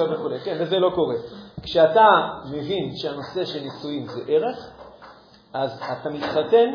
[0.07, 1.15] 24-7 וכו', כן, וזה לא קורה.
[1.63, 2.07] כשאתה
[2.45, 4.57] מבין שהנושא של נישואים זה ערך,
[5.53, 6.69] אז אתה מתחתן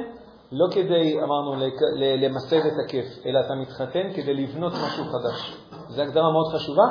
[0.53, 1.55] לא כדי, אמרנו,
[1.97, 5.57] למסד את הכיף, אלא אתה מתחתן כדי לבנות משהו חדש.
[5.89, 6.85] זו הגדרה מאוד חשובה.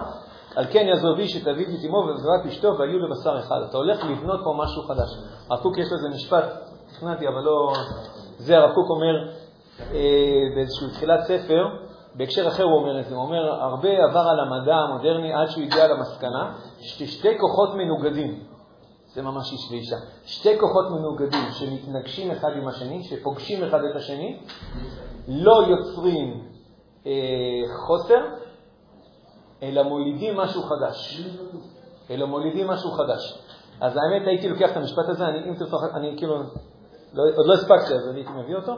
[0.55, 1.47] על כן יעזוב איש את
[1.87, 3.61] אמו ובזרת אשתו והיו לבשר אחד.
[3.69, 5.09] אתה הולך לבנות פה משהו חדש.
[5.49, 6.45] הרב קוק יש לזה משפט,
[6.87, 7.73] תכננתי, אבל לא...
[8.37, 9.29] זה הרב קוק אומר
[9.79, 14.39] אה, באיזשהו תחילת ספר, בהקשר אחר הוא אומר את זה, הוא אומר, הרבה עבר על
[14.39, 18.43] המדע המודרני עד שהוא הגיע למסקנה ששתי כוחות מנוגדים,
[19.13, 19.95] זה ממש איש ואישה,
[20.25, 24.39] שתי כוחות מנוגדים שמתנגשים אחד עם השני, שפוגשים אחד את השני,
[25.27, 26.43] לא יוצרים
[27.05, 27.11] אה,
[27.87, 28.21] חוסר,
[29.63, 31.21] אלא מולידים משהו חדש.
[32.09, 33.39] אלא מולידים משהו חדש.
[33.81, 36.35] אז האמת, הייתי לוקח את המשפט הזה, אני, אם תרצו, אני כאילו,
[37.13, 38.73] לא, עוד לא הספקתי, אז הייתי מביא אותו.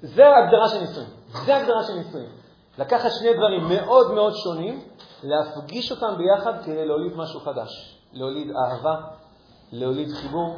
[0.00, 1.08] זה ההגדרה של נישואים.
[1.46, 2.28] זה ההגדרה של נישואים.
[2.78, 4.80] לקחת שני דברים מאוד מאוד שונים,
[5.22, 7.98] להפגיש אותם ביחד כדי להוליד משהו חדש.
[8.12, 8.96] להוליד אהבה,
[9.72, 10.56] להוליד חיבור,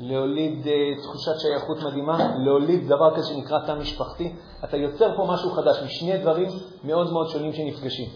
[0.00, 4.36] להוליד uh, תחושת שייכות מדהימה, להוליד דבר כזה שנקרא תא משפחתי.
[4.64, 6.48] אתה יוצר פה משהו חדש משני דברים
[6.84, 8.08] מאוד מאוד שונים שנפגשים.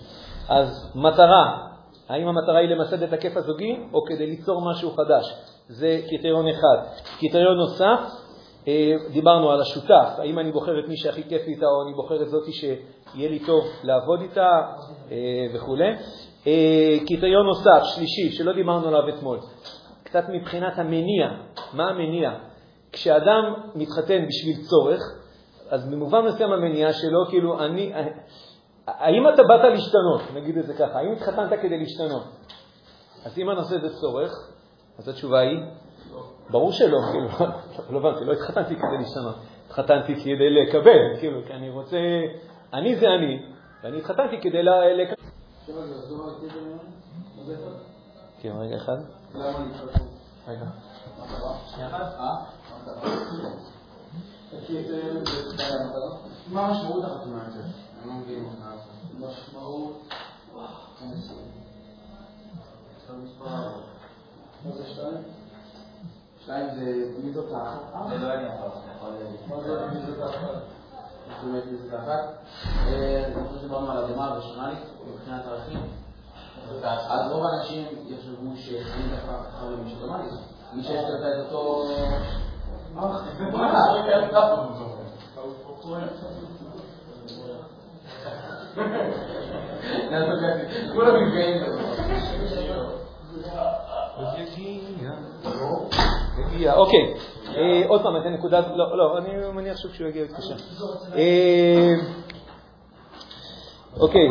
[0.49, 1.69] אז מטרה,
[2.09, 5.35] האם המטרה היא למסד את הכיף הזוגי או כדי ליצור משהו חדש?
[5.69, 6.79] זה קריטריון אחד.
[7.19, 8.18] קריטריון נוסף, אה,
[9.13, 12.29] דיברנו על השותף, האם אני בוחר את מי שהכי כיף איתה או אני בוחר את
[12.29, 14.49] זאתי שיהיה לי טוב לעבוד איתה
[15.11, 15.17] אה,
[15.55, 15.77] וכו'.
[16.47, 19.39] אה, קריטריון נוסף, שלישי, שלא דיברנו עליו אתמול,
[20.03, 21.29] קצת מבחינת המניע,
[21.73, 22.31] מה המניע?
[22.93, 25.01] כשאדם מתחתן בשביל צורך,
[25.71, 27.93] אז במובן מסוים המניע שלו, כאילו, אני,
[28.87, 32.25] האם אתה באת להשתנות, נגיד את זה ככה, האם התחתנת כדי להשתנות?
[33.25, 34.31] אז אם הנושא זה צורך,
[34.99, 35.59] אז התשובה היא
[36.51, 37.29] ברור שלא, כאילו,
[37.91, 41.99] לא הבנתי, לא התחתנתי כדי להשתנות, התחתנתי כדי לקבל, כאילו, כי אני רוצה,
[42.73, 43.43] אני זה אני,
[43.83, 45.29] ואני התחתנתי כדי לקבל.
[48.41, 48.97] כן, רגע אחד.
[50.49, 50.65] רגע.
[51.67, 52.59] שנייה אחת.
[56.53, 57.65] מה המשמעות החתונה הזאת?
[58.03, 58.45] אני לא מבין
[59.19, 60.09] משמעות...
[64.65, 65.38] מה זה שתיים?
[66.49, 67.79] שתיים זה מי זאת האחת?
[68.09, 68.53] זה לא עניין
[69.49, 70.49] מה זה מי זאת האחת?
[71.45, 72.25] באמת מי זאת האחת?
[72.87, 75.81] אני חושב שדיברנו על הדמה הראשונלית מבחינת ערכים.
[76.85, 80.33] אז רוב האנשים יחשבו שחיים ככה למישהו אוטומטית.
[80.73, 81.85] מי שיש לו את אותו...
[90.93, 91.65] כולם נפגעים
[94.89, 95.11] הגיע,
[96.73, 97.15] אוקיי.
[97.57, 100.55] אה, עוד פעם, איזה נקודה, לא, לא, אני מניח שכשהוא יגיע יתקשר.
[101.15, 101.95] אה,
[104.01, 104.29] אוקיי,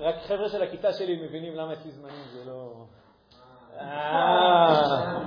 [0.00, 2.72] רק חבר'ה של הכיתה שלי מבינים למה אצלי זמנים זה לא...
[3.80, 5.20] אה.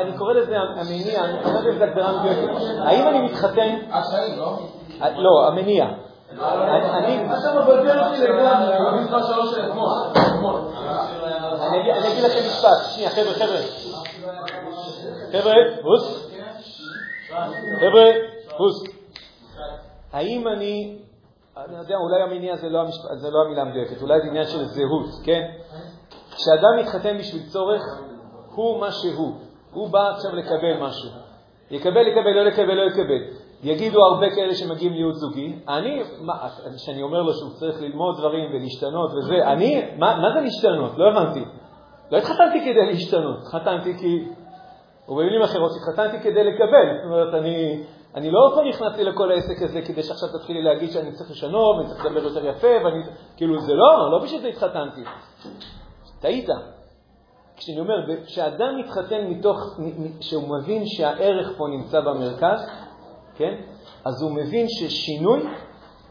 [0.00, 2.54] אני קורא לזה המניע, אני לא יודע אם הגדרה מדויקת.
[2.84, 3.76] האם אני מתחתן...
[4.36, 4.58] לא?
[5.16, 5.86] לא, המניע.
[6.30, 7.16] אני...
[10.90, 11.39] אני אגיד
[12.24, 13.60] לכם משפט, שנייה, חבר'ה, חבר'ה.
[15.32, 16.30] חבר'ה, בוס.
[17.80, 18.10] חבר'ה,
[18.58, 18.84] בוס.
[20.12, 20.98] האם אני,
[21.56, 22.84] אני יודע, אולי המניע זה לא.
[23.14, 25.42] זה לא המילה המדויקת, אולי זה עניין של זהות, כן?
[26.30, 27.82] כשאדם מתחתן בשביל צורך,
[28.54, 29.34] הוא מה שהוא.
[29.72, 31.10] הוא בא עכשיו לקבל משהו.
[31.70, 33.40] יקבל, יקבל, לא לקבל, לא יקבל.
[33.62, 36.02] יגידו הרבה כאלה שמגיעים להיות זוגי, אני,
[36.76, 40.92] כשאני אומר לו שהוא צריך ללמוד דברים ולהשתנות וזה, אני, מה, מה זה להשתנות?
[40.96, 41.44] לא הבנתי.
[42.10, 44.28] לא התחתנתי כדי להשתנות, התחתנתי כי,
[45.08, 46.96] או במילים אחרות, התחתנתי כדי לקבל.
[46.96, 47.82] זאת אומרת, אני,
[48.14, 51.88] אני לא פה נכנסתי לכל העסק הזה כדי שעכשיו תתחילי להגיד שאני צריך לשנות ואני
[51.88, 53.02] צריך לדבר יותר יפה, ואני,
[53.36, 55.00] כאילו, זה לא, לא בשביל זה התחתנתי.
[56.20, 56.48] טעית.
[57.56, 57.94] כשאני אומר,
[58.26, 59.56] כשאדם מתחתן מתוך,
[60.20, 62.66] שהוא מבין שהערך פה נמצא במרכז,
[63.36, 63.54] כן?
[64.04, 65.42] אז הוא מבין ששינוי,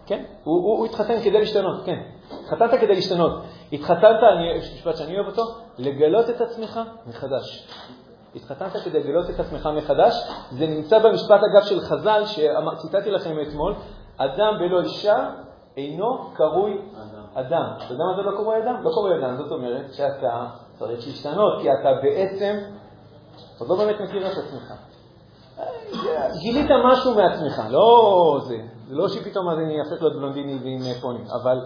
[0.05, 0.23] כן?
[0.43, 1.99] הוא, הוא, הוא התחתן כדי להשתנות, כן.
[2.43, 3.31] התחתנת כדי להשתנות.
[3.73, 5.43] התחתנת, אני, יש משפט שאני אוהב אותו,
[5.77, 7.67] לגלות את עצמך מחדש.
[8.35, 10.13] התחתנת כדי לגלות את עצמך מחדש.
[10.51, 13.75] זה נמצא במשפט, אגב, של חז"ל, שציטטתי לכם אתמול,
[14.17, 15.29] אדם בלא אישה
[15.77, 16.81] אינו קרוי
[17.33, 17.73] אדם.
[17.77, 18.83] אתה יודע מה זה לא קרוי אדם?
[18.83, 20.45] לא קרוי אדם, זאת אומרת שאתה
[20.79, 22.57] צריך להשתנות, כי אתה בעצם
[23.59, 24.73] עוד לא באמת מכיר את עצמך.
[26.39, 31.57] גילית משהו מעצמך, לא זה, זה לא שפתאום אני אהפך להיות בלונדיני ועם פונים, אבל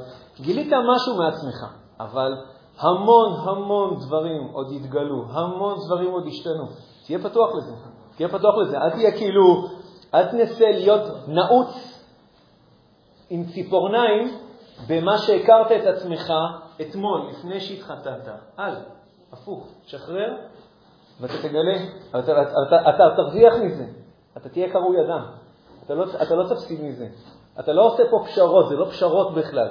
[0.41, 1.65] גילית משהו מעצמך,
[1.99, 2.33] אבל
[2.79, 6.67] המון המון דברים עוד יתגלו, המון דברים עוד ישתנו.
[7.05, 7.71] תהיה פתוח לזה,
[8.15, 8.77] תהיה פתוח לזה.
[8.77, 9.67] אל תהיה כאילו,
[10.13, 11.99] אל תנסה להיות נעוץ
[13.29, 14.37] עם ציפורניים
[14.87, 16.33] במה שהכרת את עצמך
[16.81, 18.27] אתמול, לפני שהתחתנת.
[18.59, 18.73] אל,
[19.33, 20.35] הפוך, שחרר,
[21.21, 21.75] ואתה תגלה,
[22.09, 23.85] אתה, אתה, אתה, אתה תרוויח מזה,
[24.37, 25.25] אתה תהיה קרוי אדם,
[25.85, 27.07] אתה לא, אתה לא תפסיד מזה.
[27.59, 29.69] אתה לא עושה פה פשרות, זה לא פשרות בכלל.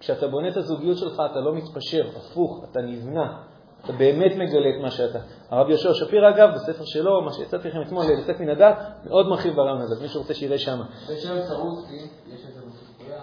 [0.00, 3.36] כשאתה בונה את הזוגיות שלך, אתה לא מתפשר, הפוך, אתה נבנה.
[3.84, 5.18] אתה באמת מגלה את מה שאתה.
[5.50, 9.56] הרב יהושע שפירא, אגב, בספר שלו, מה שיצאתי לכם אתמול, לצאת מן הדת, מאוד מרחיב
[9.56, 10.02] ברעיון הזה.
[10.02, 10.80] מי שרוצה שיראה שם.
[11.10, 13.22] בשם סרוסקי, יש איזה בספרייה.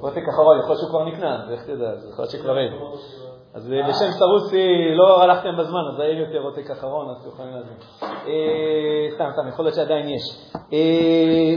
[0.00, 2.72] עותק אחרון, יכול להיות שהוא כבר נקנה, איך תדע, יכול להיות שכבר אין.
[3.54, 7.76] אז בשם סרוסי לא הלכתם בזמן, אז אין יותר עותק אחרון, אז יכולים להבין.
[9.14, 10.22] סתם, סתם, יכול להיות שעדיין יש.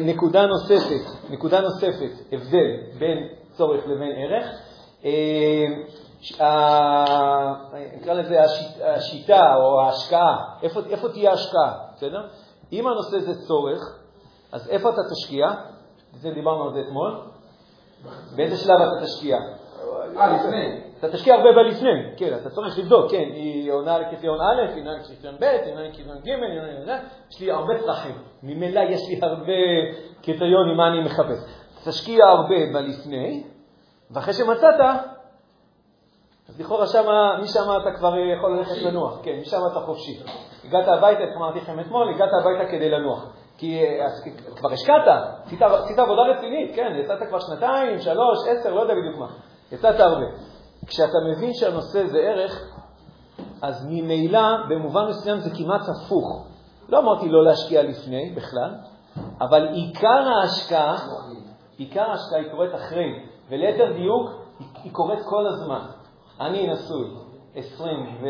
[0.06, 4.46] נקודה נוספת, נקודה נוספת, הבדל בין צורך לבין ערך.
[7.98, 8.42] נקרא לזה
[8.84, 12.28] השיטה או ההשקעה, איפה תהיה ההשקעה, בסדר?
[12.72, 14.00] אם הנושא זה צורך,
[14.52, 15.48] אז איפה אתה תשקיע?
[16.14, 17.22] זה דיברנו על זה אתמול.
[18.36, 19.38] באיזה שלב אתה תשקיע?
[20.18, 20.82] אה, לפני.
[21.06, 24.92] אתה תשקיע הרבה בלפני, כן, אתה צריך לבדוק, כן, היא עונה לקריטריון א', היא עונה
[24.94, 27.00] לקריטריון ב', היא עונה לקריטריון ג', היא עונה
[27.32, 29.54] יש לי הרבה צרכים, ממילא יש לי הרבה
[30.22, 31.38] קריטריונים מה אני מחפש.
[31.86, 33.44] תשקיע הרבה בלפני,
[34.12, 34.80] ואחרי שמצאת,
[36.50, 40.20] אז לכאורה שמה, משם אתה כבר יכול ללכת לנוח, כן, משם אתה חופשי.
[40.66, 43.26] הגעת הביתה, איך אמרתי לכם אתמול, הגעת הביתה כדי לנוח.
[43.58, 43.82] כי
[44.56, 45.08] כבר השקעת,
[45.62, 49.28] עשית עבודה רצינית, כן, יצאת כבר שנתיים, שלוש, עשר, לא יודע בדיוק מה.
[49.72, 50.26] יצאת הרבה.
[50.88, 52.76] כשאתה מבין שהנושא זה ערך,
[53.62, 56.48] אז ממילא, במובן מסוים זה כמעט הפוך.
[56.90, 58.76] לא אמרתי לא להשקיע לפני בכלל,
[59.42, 60.96] אבל עיקר ההשקעה,
[61.78, 64.30] עיקר ההשקעה היא קורית אחרי, וליתר דיוק,
[64.84, 65.86] היא קורית כל הזמן.
[66.40, 67.10] אני נשוי
[67.56, 68.26] 20 ו...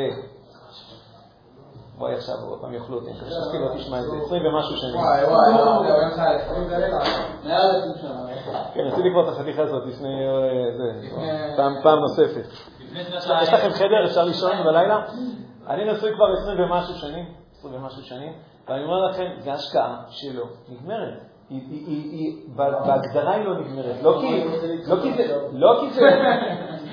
[1.97, 4.77] וואי, עכשיו עוד פעם יאכלו אותי, אני מקווה שאסתי לא תשמע את זה, 20 ומשהו
[4.77, 4.95] שנים.
[4.95, 6.67] וואי, וואי, וואי, מעל 20
[8.01, 8.34] שנה.
[8.73, 10.25] כן, עשיתי כבר את החתיכה הזאת לפני
[11.83, 12.47] פעם נוספת.
[13.41, 15.01] יש לכם חדר, אפשר לישון בלילה?
[15.67, 18.33] אני נשוי כבר 20 ומשהו שנים, 20 ומשהו שנים,
[18.67, 21.19] ואני אומר לכם, זו השקעה שלא נגמרת.
[22.55, 23.95] בהגדרה היא לא נגמרת.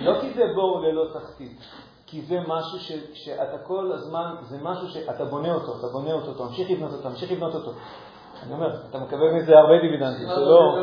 [0.05, 1.59] לא כי זה בור ללא תחתית.
[2.07, 6.33] כי זה משהו ש, שאתה כל הזמן, זה משהו שאתה בונה אותו, אתה בונה אותו,
[6.33, 7.73] אתה ממשיך לבנות אותו, ממשיך לבנות אותו.
[8.47, 10.77] אני אומר, אתה מקבל מזה הרבה דיבידנטים, שלא...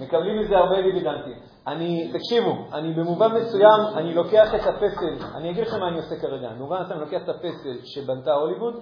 [0.00, 1.34] מקבלים מזה הרבה דיבידנטים.
[1.66, 6.16] אני, תקשיבו, אני במובן מסוים, אני לוקח את הפסל, אני אגיד לכם מה אני עושה
[6.20, 6.48] כרגע.
[6.48, 8.74] במובן מסוים אני לוקח את הפסל שבנתה הוליווד,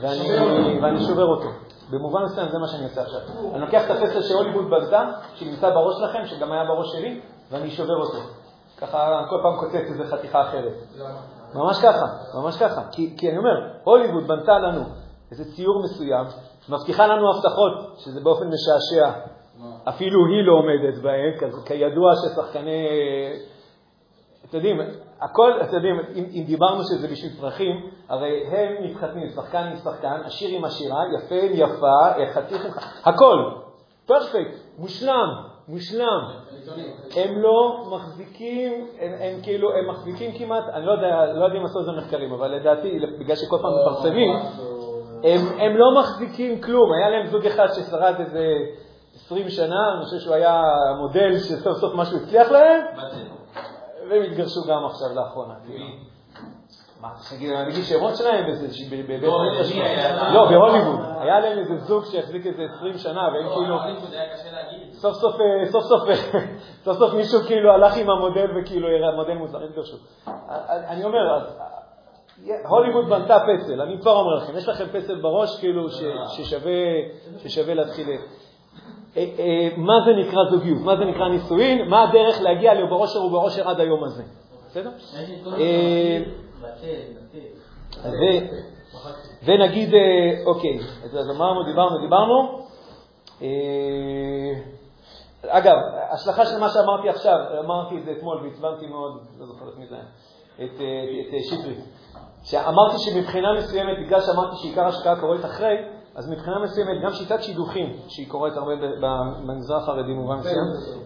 [0.00, 1.48] ואני, ואני שובר אותו.
[1.90, 3.20] במובן מסוים זה מה שאני עושה עכשיו.
[3.52, 7.96] אני לוקח את הפסל שהוליווד בנתה, שנמצא בראש שלכם, שגם היה בראש שלי, ואני שובר
[7.96, 8.18] אותו.
[8.76, 10.72] ככה כל פעם קוצץ איזה חתיכה אחרת.
[11.54, 12.82] ממש ככה, ממש ככה.
[12.92, 14.84] כי, כי אני אומר, הוליווד בנתה לנו
[15.30, 16.26] איזה ציור מסוים,
[16.68, 19.20] מבטיחה לנו הבטחות, שזה באופן משעשע.
[19.88, 22.86] אפילו היא לא עומדת בהם, כידוע ששחקני...
[24.48, 24.80] אתם יודעים,
[25.20, 30.20] הכל, אתם יודעים, אם, אם דיברנו שזה בשביל צרכים, הרי הם מתחתנים, שחקן עם שחקן,
[30.24, 32.70] עשיר עם עשירה, יפה עם יפה, חתיך עם
[33.04, 33.50] הכל,
[34.06, 35.28] פרפקט, מושלם,
[35.68, 36.20] מושלם.
[37.16, 41.64] הם לא מחזיקים, הם, הם כאילו, הם מחזיקים כמעט, אני לא יודע, לא יודע אם
[41.64, 44.30] עשו את זה מחקרים, אבל לדעתי, בגלל שכל פעם מפרסמים,
[45.24, 46.92] הם, הם לא מחזיקים כלום.
[46.92, 48.44] היה להם זוג אחד ששרד איזה
[49.14, 50.62] 20 שנה, אני חושב שהוא היה
[50.98, 52.80] מודל שסוף סוף משהו הצליח להם,
[54.10, 55.54] והם התגרשו גם עכשיו לאחרונה.
[57.00, 57.08] מה,
[57.40, 58.44] אני אגיד שמות שלהם?
[58.90, 59.22] בבית
[60.32, 61.00] לא, בהוליווד.
[61.20, 63.76] היה להם איזה זוג שהחזיק איזה 20 שנה, והם לא, כאילו...
[64.92, 66.40] סוף סוף, אה, סוף סוף, אה,
[66.84, 69.96] סוף סוף מישהו כאילו הלך עם המודל וכאילו יראה מודל מוזר, התגרשו.
[70.68, 71.46] אני אומר,
[72.68, 75.86] הוליווד בנתה פסל, אני כבר אומר לכם, יש לכם פסל בראש כאילו
[77.38, 78.08] ששווה להתחיל
[79.16, 83.68] אה, אה, מה זה נקרא זוגיות, מה זה נקרא נישואין, מה הדרך להגיע לבראושר ובראושר
[83.68, 84.22] עד היום הזה.
[84.66, 84.90] בסדר?
[85.58, 86.22] אה,
[89.44, 89.90] ונגיד,
[90.46, 92.58] אוקיי, אז אמרנו, דיברנו, דיברנו.
[95.46, 95.76] אגב,
[96.10, 99.86] השלכה של מה שאמרתי עכשיו, אמרתי את זה אתמול והצבנתי מאוד, לא זוכר את מי
[99.86, 100.04] זה היה,
[100.58, 101.97] את שטרית.
[102.50, 105.76] שאמרתי שמבחינה מסוימת, בגלל שאמרתי שעיקר ההשקעה קורית אחרי,
[106.14, 110.54] אז מבחינה מסוימת, גם שיטת שידוכים, שהיא קורית הרבה במגזר החרדי במובן מסוים,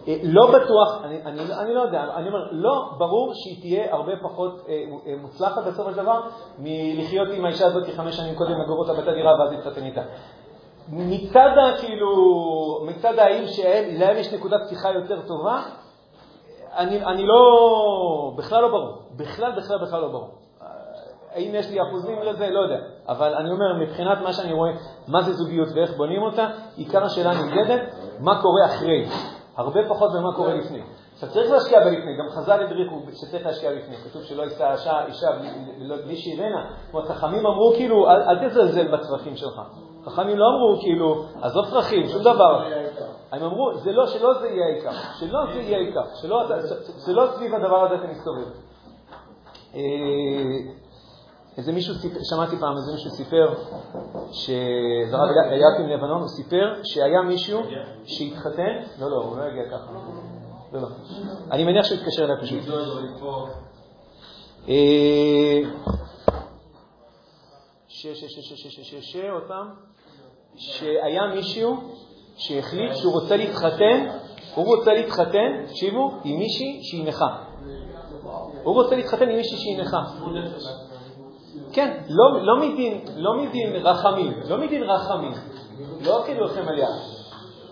[0.05, 0.11] כן.
[0.11, 4.11] אה, לא בטוח, אני, אני, אני לא יודע, אני אומר, לא ברור שהיא תהיה הרבה
[4.21, 6.21] פחות אה, אה, מוצלחת בסופו של דבר,
[6.59, 10.01] מלחיות עם האישה הזאת חמש שנים קודם, לגור אותה בית הדירה ואז להתחתן איתה.
[10.89, 12.09] מצד, כאילו,
[12.85, 15.61] מצד האם שלהם יש נקודת פתיחה יותר טובה,
[16.77, 19.01] אני, אני לא, בכלל לא ברור.
[19.17, 20.42] בכלל, בכלל, בכלל לא ברור.
[21.33, 22.49] האם יש לי אחוזים לזה?
[22.49, 22.77] לא יודע.
[23.07, 24.71] אבל אני אומר, מבחינת מה שאני רואה,
[25.07, 27.81] מה זה זוגיות ואיך בונים אותה, עיקר השאלה נמדדת,
[28.19, 29.05] מה קורה אחרי.
[29.57, 30.81] הרבה פחות ממה קורה לפני.
[31.13, 33.95] עכשיו צריך להשקיע בלפני, גם חז"ל הדריכו שצריך להשקיע לפני.
[33.95, 35.27] כתוב שלא יישא אישה, אישה
[36.05, 36.69] בלי שירנה.
[36.85, 39.61] זאת אומרת, חכמים אמרו כאילו, אל, אל תזלזל בצרכים שלך.
[40.05, 42.63] חכמים לא אמרו כאילו, עזוב צרכים, שום דבר.
[43.31, 46.43] הם אמרו, זה לא, שלא זה יהיה העיקר, שלא זה יהיה העיקר, שלא,
[47.05, 48.49] שלא סביב הדבר הזה אתה מסתובב.
[51.57, 52.13] איזה מישהו, סיפ...
[52.23, 53.53] שמעתי פעם איזה מישהו סיפר,
[54.31, 57.61] שזה הרב אליקים לבנון, הוא סיפר שהיה מישהו
[58.05, 59.91] שהתחתן, לא, לא, הוא לא הגיע ככה,
[60.73, 60.87] לא, לא,
[61.51, 62.67] אני מניח שהוא התקשר אליי פשוט.
[62.67, 63.03] עוד
[64.69, 65.61] אה,
[70.55, 71.77] שהיה מישהו
[72.37, 74.07] שהחליט שהוא רוצה להתחתן,
[74.55, 77.43] הוא רוצה להתחתן, תקשיבו, עם מישהי שהיא נכה.
[78.63, 80.01] הוא רוצה להתחתן עם מישהי שהיא נכה.
[81.73, 85.31] כן, לא, לא, מדין, לא מדין רחמים, לא מדין רחמים,
[86.05, 86.87] לא כאילו הולכים עליה.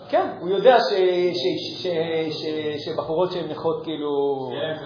[0.10, 0.94] כן, הוא יודע ש,
[1.34, 1.44] ש,
[1.82, 1.88] ש,
[2.32, 2.46] ש,
[2.86, 4.12] שבחורות שהן נכות כאילו...
[4.52, 4.78] כן,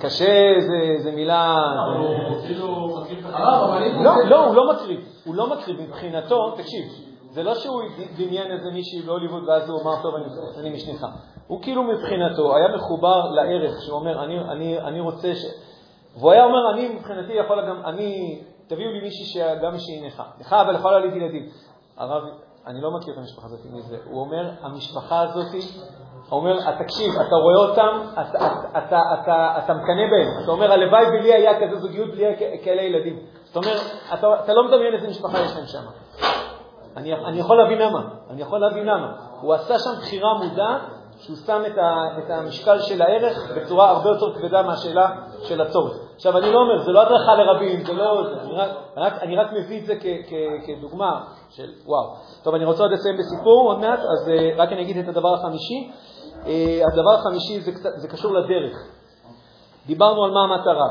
[0.00, 1.56] קשה זה, זה מילה...
[2.46, 2.98] כאילו
[4.04, 6.84] לא, לא, הוא לא מקריב, הוא לא מקריב מבחינתו, תקשיב,
[7.30, 7.82] זה לא שהוא
[8.16, 10.14] דמיין איזה מישהי בהוליווד ואז הוא אמר, טוב,
[10.58, 11.06] אני משניחה.
[11.46, 15.44] הוא כאילו מבחינתו היה מחובר לערך, שהוא אומר, אני, אני, אני רוצה ש...
[16.18, 20.24] והוא היה אומר, אני מבחינתי יכול גם, אני, תביאו לי מישהי שגם שהיא נכה.
[20.40, 21.48] נכה, אבל יכולה להוליד ילדים.
[21.96, 22.22] הרב,
[22.66, 23.96] אני לא מכיר את המשפחה הזאת מי זה.
[24.04, 25.46] הוא אומר, המשפחה הזאת,
[26.28, 30.44] הוא אומר, תקשיב, אתה רואה אותם, אתה, אתה, אתה, אתה, אתה מקנא בהם.
[30.44, 32.24] אתה אומר, הלוואי ולי היה כזה זוגיות בלי
[32.64, 33.18] כאלה ילדים.
[33.44, 33.80] זאת אומרת,
[34.14, 35.84] אתה, אתה לא מדמיין איזה משפחה יש להם שם.
[36.96, 38.00] אני, אני יכול להבין למה,
[38.30, 39.16] אני יכול להבין למה.
[39.40, 40.80] הוא עשה שם בחירה מודעת
[41.18, 45.06] שהוא שם את, ה, את המשקל של הערך בצורה הרבה יותר כבדה מהשאלה
[45.42, 45.96] של הצורך.
[46.14, 48.24] עכשיו, אני לא אומר, זה לא הדרכה לרבים, זה לא...
[48.28, 50.32] זה, אני רק, רק, אני רק מביא את זה כ, כ,
[50.66, 52.14] כדוגמה של וואו.
[52.42, 55.34] טוב, אני רוצה עוד לסיים בסיפור עוד מעט, אז uh, רק אני אגיד את הדבר
[55.34, 55.90] החמישי.
[56.42, 56.46] Uh,
[56.92, 58.76] הדבר החמישי זה, זה קשור לדרך.
[59.86, 60.88] דיברנו על מה המטרה,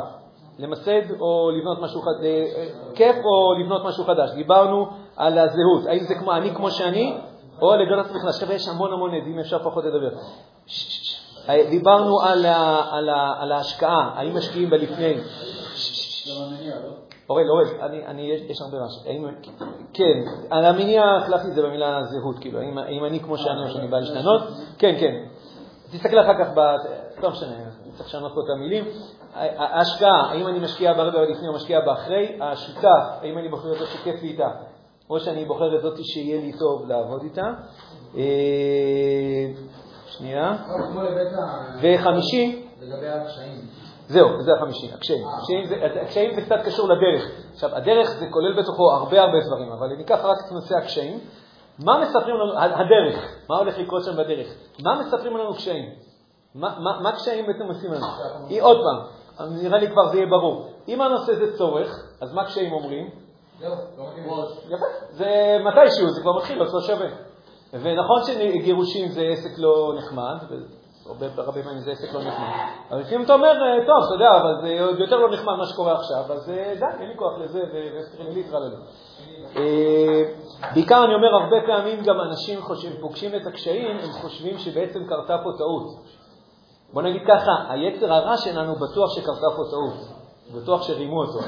[0.59, 4.31] למסד או לבנות משהו חדש, uh, כיף או לבנות משהו חדש.
[4.31, 7.17] דיברנו על הזהות, האם זה כמו אני כמו שאני,
[7.61, 8.25] או לגלות עצמך.
[8.29, 10.09] עכשיו יש המון המון עדים, אפשר פחות לדבר.
[11.69, 15.13] דיברנו על, ה, על, ה, על ההשקעה, האם משקיעים בלפני.
[17.29, 18.77] אורל, אורל, אני, אני, יש, הרבה.
[19.05, 19.27] האם,
[19.93, 20.19] כן,
[20.49, 23.99] על המניע החלפתי את זה במילה זהות, כאילו, האם אני כמו שאני או שאני בא
[23.99, 24.41] להשתנות?
[24.77, 25.25] כן, כן.
[25.91, 26.59] תסתכל אחר כך, ב...
[27.23, 27.55] לא משנה,
[27.93, 28.85] צריך לשנות פה את המילים.
[29.35, 34.21] ההשקעה, האם אני משקיע ברגע לפני או משקיע באחרי, השותף, האם אני בוחר את שכיף
[34.21, 34.49] לי איתה,
[35.09, 37.53] או שאני בוחר את זאת שיהיה לי טוב לעבוד איתה.
[40.17, 40.53] שנייה.
[41.81, 43.61] וחמישי, לגבי הקשיים.
[44.07, 45.27] זהו, זה החמישי, הקשיים.
[46.01, 47.31] הקשיים זה קצת קשור לדרך.
[47.53, 51.19] עכשיו, הדרך זה כולל בתוכו הרבה הרבה דברים, אבל ניקח רק את נושא הקשיים,
[51.79, 54.47] מה מספרים לנו, הדרך, מה הולך לקרות שם בדרך?
[54.83, 55.89] מה מספרים לנו קשיים?
[56.55, 58.05] מה, מה, מה קשיים בעצם עושים לנו?
[58.49, 60.69] היא, עוד פעם, נראה לי כבר זה יהיה ברור.
[60.87, 61.89] אם הנושא זה צורך,
[62.21, 63.09] אז מה קשיים אומרים?
[63.59, 64.25] זהו, לא מתאים
[64.69, 67.07] יפה, זה מתישהו, זה כבר מתחיל, אז לא שווה.
[67.73, 70.35] ונכון שגירושים זה עסק לא נחמד,
[71.37, 72.47] הרבה פעמים זה עסק לא נחמד.
[72.91, 73.53] אבל לפעמים אתה אומר,
[73.87, 76.45] טוב, אתה יודע, אבל זה עוד יותר לא נחמד מה שקורה עכשיו, אז
[76.79, 77.59] די, אין לי כוח לזה,
[77.99, 78.77] וסטרימילית רללו.
[80.73, 85.37] בעיקר אני אומר, הרבה פעמים גם אנשים חושבים, פוגשים את הקשיים, הם חושבים שבעצם קרתה
[85.43, 85.87] פה טעות.
[86.93, 89.93] בוא נגיד ככה, היצר הרע שלנו בטוח שקרתה פה טעות,
[90.55, 91.39] בטוח שרימו אותו.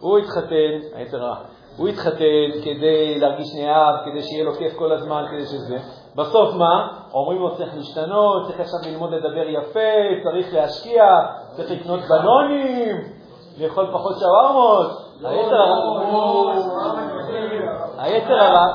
[0.00, 1.36] הוא התחתן, היצר הרע,
[1.76, 5.76] הוא התחתן כדי להרגיש נאהב, כדי שיהיה לו כיף כל הזמן, כדי שזה.
[6.16, 6.88] בסוף מה?
[7.12, 9.90] אומרים לו צריך להשתנות, צריך עכשיו ללמוד לדבר יפה,
[10.22, 11.02] צריך להשקיע,
[11.56, 12.96] צריך לקנות בנונים,
[13.58, 14.86] לאכול פחות שווארמות.
[15.24, 15.96] היתר הרע...
[17.98, 18.66] היתר הרע...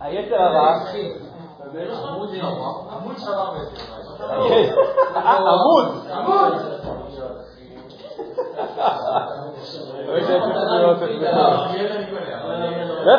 [0.00, 0.72] היתר הרע...
[2.04, 2.28] עמוד.
[5.24, 6.05] עמוד.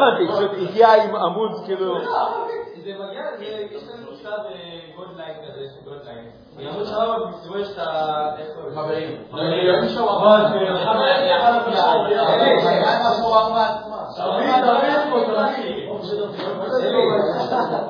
[0.07, 1.97] לא הבנתי, פשוט הגיע עם עמוד כאילו...
[2.87, 3.21] זה מגיע,
[3.71, 4.39] יש לנו שלב
[4.95, 6.29] גודליין כזה, גודליין.
[6.59, 8.31] עמוד שלב במסתובב יש את ה...
[8.75, 9.23] חברים.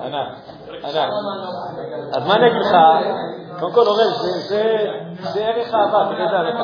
[0.03, 0.27] ענק,
[0.83, 1.09] ענק.
[2.13, 2.75] אז מה אני אגיד לך?
[3.59, 4.09] קודם כל, אורל,
[5.19, 6.55] זה ערך אהבה, תראה איזה ערך.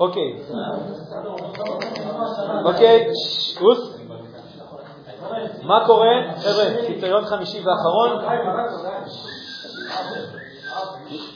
[0.00, 0.42] אוקיי.
[2.64, 3.08] אוקיי,
[3.60, 3.98] אוס.
[5.62, 6.08] מה קורה?
[6.36, 8.24] חבר'ה, קריטריון חמישי ואחרון.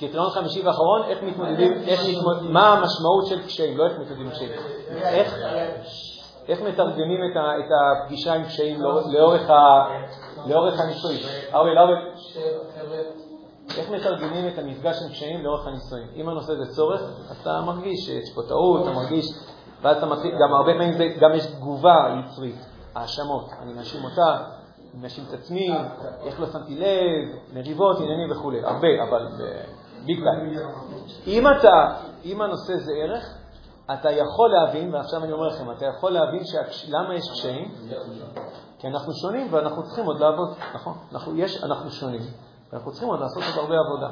[0.01, 1.73] קריטריון חמישי ואחרון, איך מתמודדים,
[2.41, 4.51] מה המשמעות של קשיים, לא איך מתמודדים קשיים.
[6.49, 7.37] איך, מתרגמים את,
[8.03, 8.83] הפגישה עם קשיים
[9.13, 9.51] לאורך,
[10.47, 11.17] לאורך הניסוי.
[11.55, 11.95] ארבל, ארבל.
[13.79, 16.09] איך מתרגמים את המפגש עם קשיים לאורך הניסויים?
[16.17, 17.01] אם הנושא זה צורך,
[17.33, 19.27] אתה מרגיש שיש פה טעות, אתה מרגיש,
[19.83, 23.51] ואז אתה מתחיל, גם הרבה פעמים גם יש תגובה יצרית, האשמות.
[23.63, 24.45] אני מאשים אותה,
[24.95, 25.75] אני מאשים את עצמי,
[26.25, 29.27] איך לא שמתי לב, מריבות, עניינים וכולי, הרבה, אבל
[30.07, 30.59] ביג טיים.
[31.27, 31.95] אם אתה,
[32.25, 33.39] אם הנושא זה ערך,
[33.93, 36.87] אתה יכול להבין, ועכשיו אני אומר לכם, אתה יכול להבין שהקש...
[36.89, 37.75] למה יש קשיים?
[38.79, 40.95] כי אנחנו שונים ואנחנו צריכים עוד לעבוד, נכון?
[41.13, 42.21] אנחנו, יש, אנחנו שונים.
[42.73, 44.09] ואנחנו צריכים עוד לעשות עוד הרבה עבודה.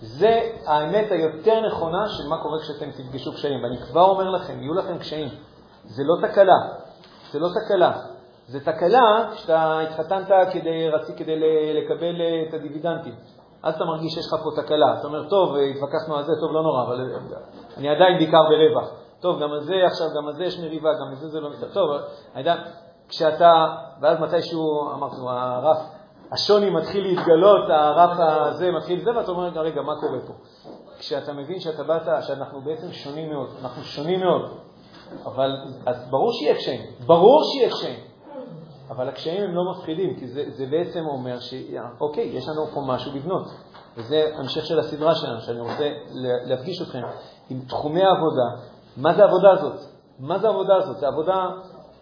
[0.00, 3.64] זה האמת היותר נכונה של מה קורה כשאתם תפגשו קשיים.
[3.64, 5.28] ואני כבר אומר לכם, יהיו לכם קשיים.
[5.84, 6.58] זה לא תקלה.
[7.32, 7.92] זה לא תקלה.
[8.46, 11.40] זה תקלה כשאתה התחתנת כדי, רצי, כדי
[11.74, 13.14] לקבל אה, את הדיבידנטים.
[13.62, 14.98] אז אתה מרגיש שיש לך פה תקלה.
[14.98, 17.18] אתה אומר, טוב, התווכחנו על זה, טוב, לא נורא, אבל אה,
[17.76, 18.90] אני עדיין בעיקר ברווח.
[19.20, 21.48] טוב, גם על זה עכשיו, גם על זה יש מריבה, גם על זה זה לא...
[21.72, 21.90] טוב,
[22.34, 22.54] אני יודע,
[23.08, 23.66] כשאתה,
[24.00, 25.93] ואז מתישהו, אמרנו, הרף
[26.32, 30.32] השוני מתחיל להתגלות, הרף הזה מתחיל זה, ואתה אומר, רגע, מה קורה פה?
[30.98, 34.50] כשאתה מבין שאתה באת, שאנחנו בעצם שונים מאוד, אנחנו שונים מאוד,
[35.24, 35.56] אבל,
[35.86, 38.00] אז ברור שיהיה קשיים, ברור שיהיה קשיים,
[38.90, 43.12] אבל הקשיים הם לא מפחידים, כי זה, זה בעצם אומר שאוקיי, יש לנו פה משהו
[43.14, 43.46] לבנות,
[43.96, 45.90] וזה המשך של הסדרה שלנו, שאני רוצה
[46.46, 47.02] להפגיש אתכם
[47.50, 48.66] עם תחומי העבודה.
[48.96, 49.80] מה זה העבודה הזאת?
[50.18, 50.96] מה זה העבודה הזאת?
[50.96, 51.48] זו עבודה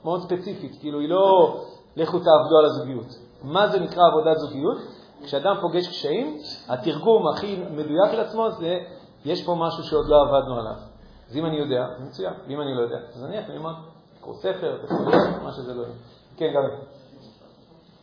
[0.05, 1.57] מאוד ספציפית, כאילו היא לא
[1.97, 3.32] לכו תעבדו על הזוגיות.
[3.45, 4.79] מה זה נקרא עבודת זוגיות?
[5.25, 6.39] כשאדם פוגש קשיים,
[6.69, 8.79] התרגום הכי מדויק לעצמו זה,
[9.25, 10.77] יש פה משהו שעוד לא עבדנו עליו.
[11.31, 13.75] אז אם אני יודע, מצוין, ואם אני לא יודע, אז אני יכול ללמוד,
[14.19, 14.79] לקרוא ספר,
[15.43, 15.95] מה שזה לא יהיה.
[16.37, 16.87] כן, גבי.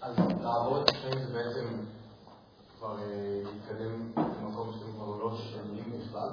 [0.02, 1.68] אז לעבוד קשיים זה בעצם
[2.80, 6.30] כבר אה, להתקדם למקום שאתם כבר לא שונים בכלל?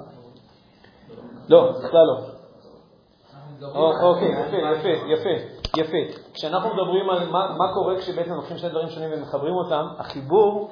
[1.49, 2.37] לא, בכלל לא.
[4.01, 5.56] אוקיי, יפה, יפה, יפה.
[5.77, 6.19] יפה.
[6.33, 10.69] כשאנחנו מדברים על מה, מה קורה כשבעצם לוקחים שני דברים שונים ומחברים אותם, החיבור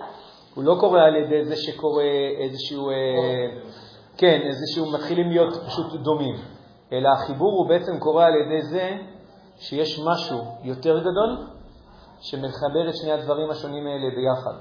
[0.56, 2.04] הוא לא קורה על ידי זה שקורה
[2.38, 2.96] איזשהו, אה,
[4.18, 6.36] כן, איזשהו, מתחילים להיות פשוט דומים,
[6.94, 8.98] אלא החיבור הוא בעצם קורה על ידי זה
[9.58, 11.48] שיש משהו יותר גדול
[12.22, 14.54] שמחבר את שני הדברים השונים האלה ביחד.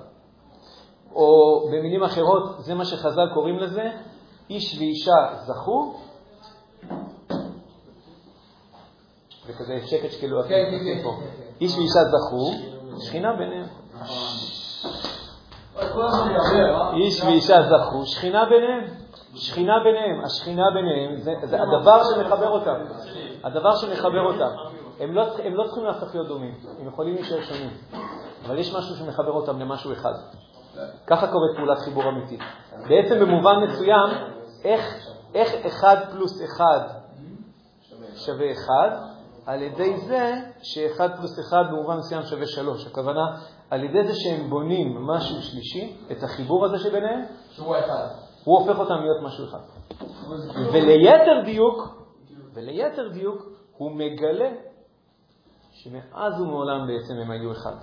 [1.15, 3.91] או במילים אחרות, זה מה שחז"ל קוראים לזה,
[4.51, 5.95] איש ואישה זכו,
[9.47, 11.17] וכזה שקט שכאילו אתם כן, נכנסים כן, פה.
[11.21, 11.27] כן,
[11.61, 12.53] איש ואישה זכו,
[13.01, 13.67] שכינה ביניהם.
[14.01, 14.07] אה?
[16.97, 18.85] איש ואישה זכו, שכינה ביניהם.
[19.35, 22.85] שכינה ביניהם, השכינה ביניהם, זה, זה הדבר שמחבר אותם.
[23.45, 24.51] הדבר שמחבר אותם.
[25.01, 27.71] הם לא, לא צריכים להפוך להיות דומים, הם יכולים להישאר שונים.
[28.47, 30.13] אבל יש משהו שמחבר אותם למשהו אחד.
[31.07, 32.41] ככה קורית פעולת חיבור אמיתית.
[32.89, 34.11] בעצם במובן מסוים,
[34.65, 36.81] איך, איך אחד פלוס אחד
[38.17, 38.91] שווה אחד,
[39.47, 40.33] על ידי זה
[40.63, 42.87] שאחד פלוס אחד במובן מסוים שווה שלוש.
[42.87, 43.37] הכוונה,
[43.71, 47.21] על ידי זה שהם בונים משהו שלישי, את החיבור הזה שביניהם,
[47.51, 48.09] שהוא האחד.
[48.45, 49.59] הוא הופך אותם להיות משהו אחד.
[50.73, 52.07] וליתר דיוק,
[52.55, 53.43] וליתר דיוק,
[53.77, 54.51] הוא מגלה
[55.73, 57.75] שמאז ומעולם בעצם הם היו אחד.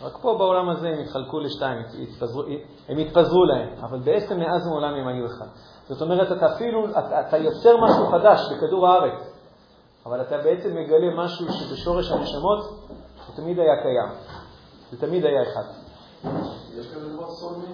[0.00, 2.42] רק פה בעולם הזה הם התחלקו לשתיים, התפזרו,
[2.88, 5.46] הם התפזרו להם, אבל בעצם מאז ומעולם הם היו אחד.
[5.88, 9.35] זאת אומרת, אתה אפילו, אתה, אתה יוצר משהו חדש בכדור הארץ,
[10.08, 12.64] אבל אתה בעצם מגלה משהו שבשורש הנשמות
[13.26, 14.08] הוא תמיד היה קיים,
[14.90, 15.62] זה תמיד היה אחד.
[16.78, 17.66] יש כזה דבר soulmate?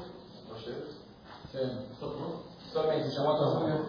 [1.52, 1.68] כן.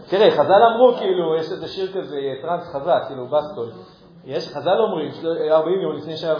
[0.09, 3.71] תראה, חז"ל אמרו, כאילו, יש איזה שיר כזה, טראנס חזק, כאילו, בסטול.
[4.25, 6.39] יש, חז"ל אומרים, של- 40 יום לפני שהיה, אה,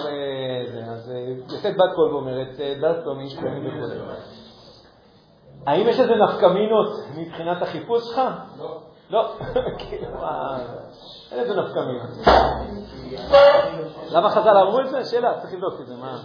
[0.74, 1.18] זה, אז אה,
[1.54, 3.94] יוצאת בת קול ואומרת, אה, דת לא מאיש פעמים וכו'.
[5.68, 6.88] האם יש איזה נפקא מינות
[7.18, 8.22] מבחינת החיפוש שלך?
[8.60, 8.80] לא.
[9.10, 9.34] לא.
[9.78, 10.08] כאילו,
[11.32, 12.10] איזה נפקמינות.
[14.12, 15.06] למה חז"ל אמרו את זה?
[15.06, 16.18] שאלה, צריך לבדוק את זה, מה...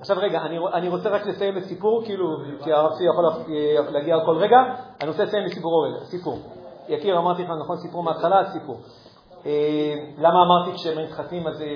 [0.00, 0.40] עכשיו, רגע,
[0.74, 2.26] אני, רוצה רק לסיים בסיפור, כאילו,
[2.64, 4.56] כי הרב צבי יכול לה- להגיע כל רגע,
[5.00, 6.38] אני רוצה לסיים בסיפור רגע, סיפור.
[6.88, 8.80] יקיר, אמרתי לך, נכון, סיפור מההתחלה, סיפור.
[9.46, 11.66] אה, למה אמרתי כשהם מתחתנים, אז אה,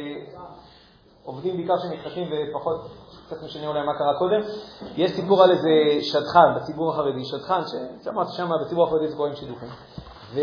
[1.24, 2.80] עובדים בעיקר כשהם מתחתנים ופחות,
[3.28, 4.40] קצת משנה אולי מה קרה קודם.
[4.96, 5.68] יש סיפור על איזה
[6.00, 9.68] שדכן בציבור החרדי, שדכן, ששמעתי שם בציבור החרדי זה קוראים שידוכים.
[10.34, 10.40] ו...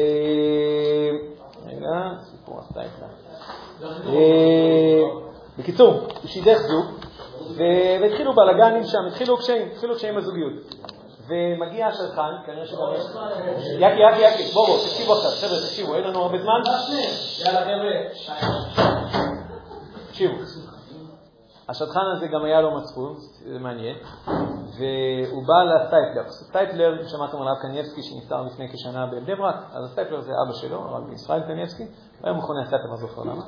[1.66, 1.88] רגע,
[2.24, 3.08] סיפור הסטייפלר.
[3.84, 5.04] אה,
[5.58, 6.86] בקיצור, הוא שידך זוג,
[8.02, 10.54] והתחילו בלאגנים שם, התחילו קשיים, התחילו קשיים בזוגיות.
[11.28, 13.06] ומגיע השדכן, כנראה שגם יש...
[13.76, 16.62] יקי, יקי, יקי, בואו, בואו, תקשיבו עכשיו, חבר'ה, תקשיבו, אין לנו הרבה זמן.
[17.46, 18.46] יאללה, חבר'ה.
[20.08, 20.75] תקשיבו.
[21.70, 23.14] השדכן הזה גם היה לו מצפון,
[23.54, 23.96] זה מעניין,
[24.78, 26.30] והוא בא לסטייפלר.
[26.30, 30.80] סטייפלר, שמעתם על הרב קנייבסקי שנפטר לפני כשנה בבני ברק, אז הסטייפלר זה אבא שלו,
[30.82, 31.84] הרב ישראל קנייבסקי,
[32.24, 33.44] היום מכונה הסטייפלר, לא זוכר למה.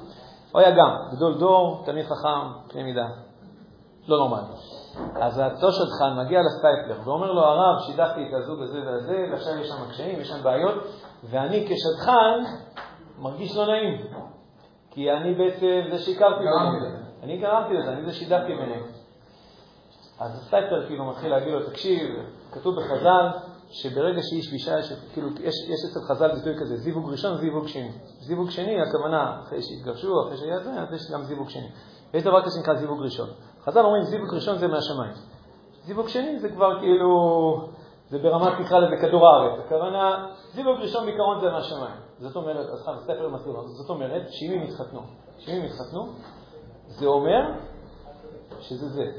[0.52, 3.08] הוא היה גם גדול דור, תלמיד חכם, קנה מידה,
[4.08, 4.54] לא נורמלי.
[5.22, 9.68] אז אותו שדכן מגיע לסטייפלר ואומר לו, הרב, שידכתי את הזוג הזה והזה, ועכשיו יש
[9.68, 10.76] שם קשיים, יש שם בעיות,
[11.24, 12.54] ואני כשדכן
[13.20, 14.08] מרגיש לא נעים.
[14.92, 15.98] כי אני בעצם זה
[16.40, 17.07] ביניהם.
[17.24, 18.84] אני גרמתי לזה, אני זה שידכתי ביניהם.
[20.20, 22.10] אז הסטייפלר כאילו מתחיל להגיד לו, תקשיב,
[22.52, 23.28] כתוב בחז"ל
[23.72, 27.92] שברגע שאיש ואישה, יש- כאילו, יש, יש אצל חז"ל ביטוי כזה, זיווג ראשון, זיווג שני.
[28.20, 31.68] זיווג שני, הכוונה, אחרי שהתגרשו, אחרי שהיה זה, אז יש גם זיווג שני.
[32.14, 33.30] ויש דבר כזה שנקרא זיווג ראשון.
[33.64, 35.14] חז"ל אומרים, זיווג ראשון זה מהשמיים.
[35.86, 37.10] זיווג שני זה כבר כאילו,
[38.10, 39.60] זה ברמת, נקרא לזה כדור הארץ.
[39.66, 41.96] הכוונה, זיווג ראשון בעיקרון זה מהשמיים.
[42.20, 45.02] זאת אומרת, אז חיים, ספר מסביר זאת אומרת, שאם הם יתחתנו,
[45.40, 46.08] שאם הם יתחתנו,
[46.88, 47.52] זה אומר
[48.60, 49.12] שזה זה.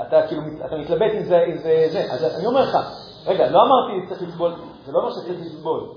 [0.00, 2.12] אתה כאילו, אתה מתלבט אם זה, אם זה זה.
[2.12, 2.76] אז אני אומר לך,
[3.26, 4.54] רגע, לא אמרתי צריך לסבול,
[4.84, 5.88] זה לא אומר שצריך לסבול,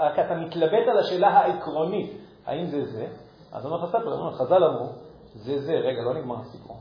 [0.00, 2.12] רק אתה, מתלבט על השאלה העקרונית,
[2.46, 3.06] האם זה זה,
[3.52, 4.88] אז אומר לך ספר, חז"ל אמרו,
[5.34, 6.76] זה זה, רגע, לא נגמר הסיפור.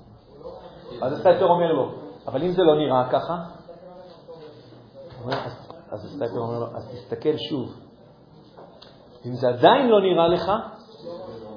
[1.01, 1.91] אז הסטייפר אומר לו,
[2.27, 3.37] אבל אם זה לא נראה ככה,
[5.91, 7.75] אז, הסטייפר אומר לו, אז תסתכל שוב.
[9.25, 10.51] אם זה עדיין לא נראה לך,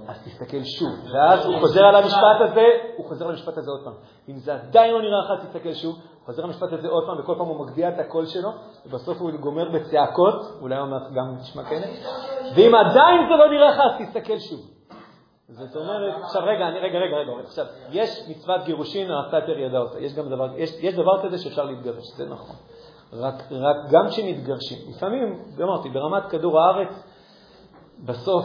[0.08, 0.92] אז תסתכל שוב.
[1.14, 3.94] ואז הוא חוזר על המשפט הזה, הוא חוזר על המשפט הזה עוד פעם.
[4.28, 5.94] אם זה עדיין לא נראה לך, תסתכל שוב.
[5.94, 8.50] הוא חוזר על המשפט הזה עוד פעם, וכל פעם הוא מגביה את הקול שלו,
[8.86, 11.86] ובסוף הוא גומר בצעקות, אולי מעט גם תשמע כאלה.
[12.56, 14.60] ואם עדיין זה לא נראה לך, אז תסתכל שוב.
[15.48, 20.14] זאת אומרת, עכשיו רגע, רגע, רגע, רגע, עכשיו, יש מצוות גירושין, הסטייפר ידע אותה, יש
[20.14, 22.56] גם דבר, יש, יש דבר כזה שאפשר להתגרש, זה נכון.
[23.12, 27.04] רק, רק גם כשמתגרשים, לפעמים, אמרתי, ברמת כדור הארץ,
[28.04, 28.44] בסוף,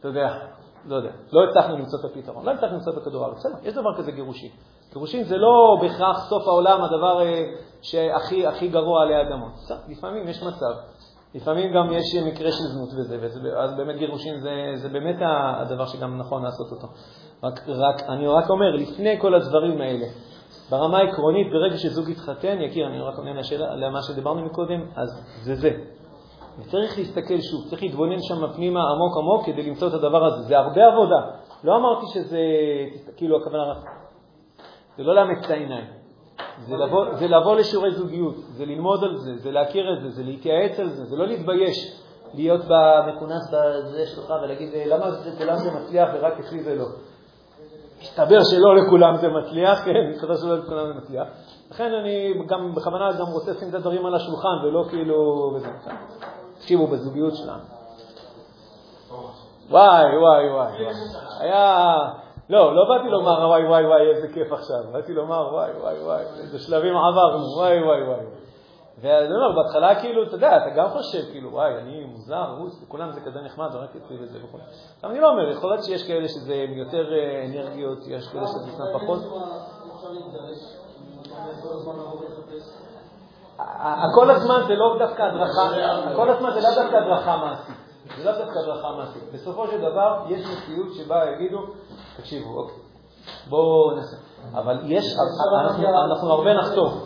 [0.00, 0.38] אתה יודע,
[0.86, 3.96] לא יודע, לא הצלחנו למצוא את הפתרון, לא הצלחנו למצוא בכדור הארץ, בסדר, יש דבר
[3.96, 4.50] כזה גירושין.
[4.92, 7.44] גירושין זה לא בהכרח סוף העולם, הדבר אה,
[7.82, 9.52] שהכי הכי גרוע עלי אדמות.
[9.52, 10.72] בסדר, לפעמים יש מצב,
[11.34, 15.16] לפעמים גם יש מקרה של זנות וזה, וזה אז באמת גירושין זה, זה באמת
[15.60, 16.86] הדבר שגם נכון לעשות אותו.
[17.42, 20.06] רק, רק, אני רק אומר, לפני כל הדברים האלה,
[20.70, 23.30] ברמה העקרונית, ברגע שזוג יתחתן, יקיר, אני רק עונה
[23.74, 25.08] למה שדיברנו מקודם, אז
[25.42, 26.01] זה זה.
[26.58, 30.42] וצריך להסתכל שוב, צריך להתבונן שם פנימה עמוק עמוק כדי למצוא את הדבר הזה.
[30.42, 31.20] זה הרבה עבודה.
[31.64, 32.38] לא אמרתי שזה,
[33.16, 33.74] כאילו הכוונה,
[34.96, 35.84] זה לא לאמץ את העיניים.
[36.58, 40.22] זה לבוא, זה לבוא לשיעורי זוגיות, זה ללמוד על זה, זה להכיר את זה, זה
[40.22, 42.02] להתייעץ על זה, זה לא להתבייש
[42.34, 46.86] להיות במכונס בזה שלך ולהגיד למה זה, כולם זה מצליח ורק אצלי זה לא.
[48.00, 51.28] מסתבר שלא לכולם זה מצליח, כן, מסתבר שלא לכולם זה מצליח.
[51.70, 55.50] לכן אני גם בכוונה גם רוצה לשים את הדברים על השולחן, ולא כאילו...
[56.62, 57.62] תקשיבו, בזוגיות שלנו.
[59.70, 60.72] וואי, וואי, וואי.
[61.40, 61.94] היה...
[62.50, 64.84] לא, לא באתי לומר וואי, וואי, וואי, איזה כיף עכשיו.
[64.92, 68.20] באתי לומר וואי, וואי, וואי, איזה שלבים עברנו, וואי, וואי, וואי.
[69.00, 73.12] ואני אומר, בהתחלה כאילו, אתה יודע, אתה גם חושב, כאילו, וואי, אני מוזר, רוס, לכולם
[73.12, 74.58] זה כזה נחמד, ורק אצלי וזה וכו'.
[75.02, 78.70] אבל אני לא אומר, יכול להיות שיש כאלה שזה יותר אה, אנרגיות, יש כאלה שזה
[78.70, 79.18] קצת פחות.
[83.78, 85.62] הכל הזמן זה לא דווקא הדרכה,
[86.12, 87.76] הכל הזמן זה לא דווקא הדרכה מעשית.
[88.16, 89.22] זה לא דווקא הדרכה מעשית.
[89.32, 91.58] בסופו של דבר, יש מציאות שבה יגידו,
[92.16, 92.76] תקשיבו, אוקיי,
[93.48, 94.16] בואו נעשה.
[94.54, 95.16] אבל יש,
[96.10, 96.98] אנחנו הרבה נחתום.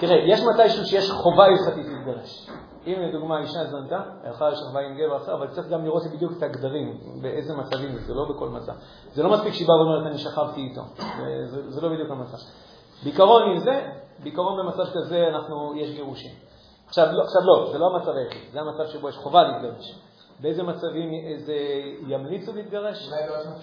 [0.00, 2.50] תראה, יש מתישהו שיש חובה הלכתית להתגרש.
[2.86, 6.42] אם לדוגמה אישה זנתה, הלכה לשכבה עם גבר אחר, אבל צריך גם לראות בדיוק את
[6.42, 8.72] הגדרים, באיזה מצבים זה, לא בכל מצב.
[9.12, 10.82] זה לא מספיק שהיא באה ואומרת, אני שכבתי איתו.
[11.68, 12.36] זה לא בדיוק המצב.
[13.04, 13.90] בעיקרון עם זה,
[14.22, 16.32] בעיקרון במצב כזה אנחנו, יש גירושים.
[16.86, 19.98] עכשיו לא, עכשיו לא, זה לא המצב היחיד, זה המצב שבו יש חובה להתגרש.
[20.40, 21.54] באיזה מצבים זה
[22.06, 23.10] ימליצו להתגרש?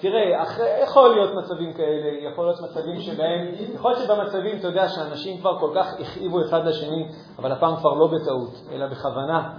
[0.01, 4.89] תראה, אחרי, יכול להיות מצבים כאלה, יכול להיות מצבים שבהם, יכול להיות שבמצבים, אתה יודע,
[4.89, 7.07] שאנשים כבר כל כך הכאיבו אחד לשני,
[7.39, 9.53] אבל הפעם כבר לא בטעות, אלא בכוונה.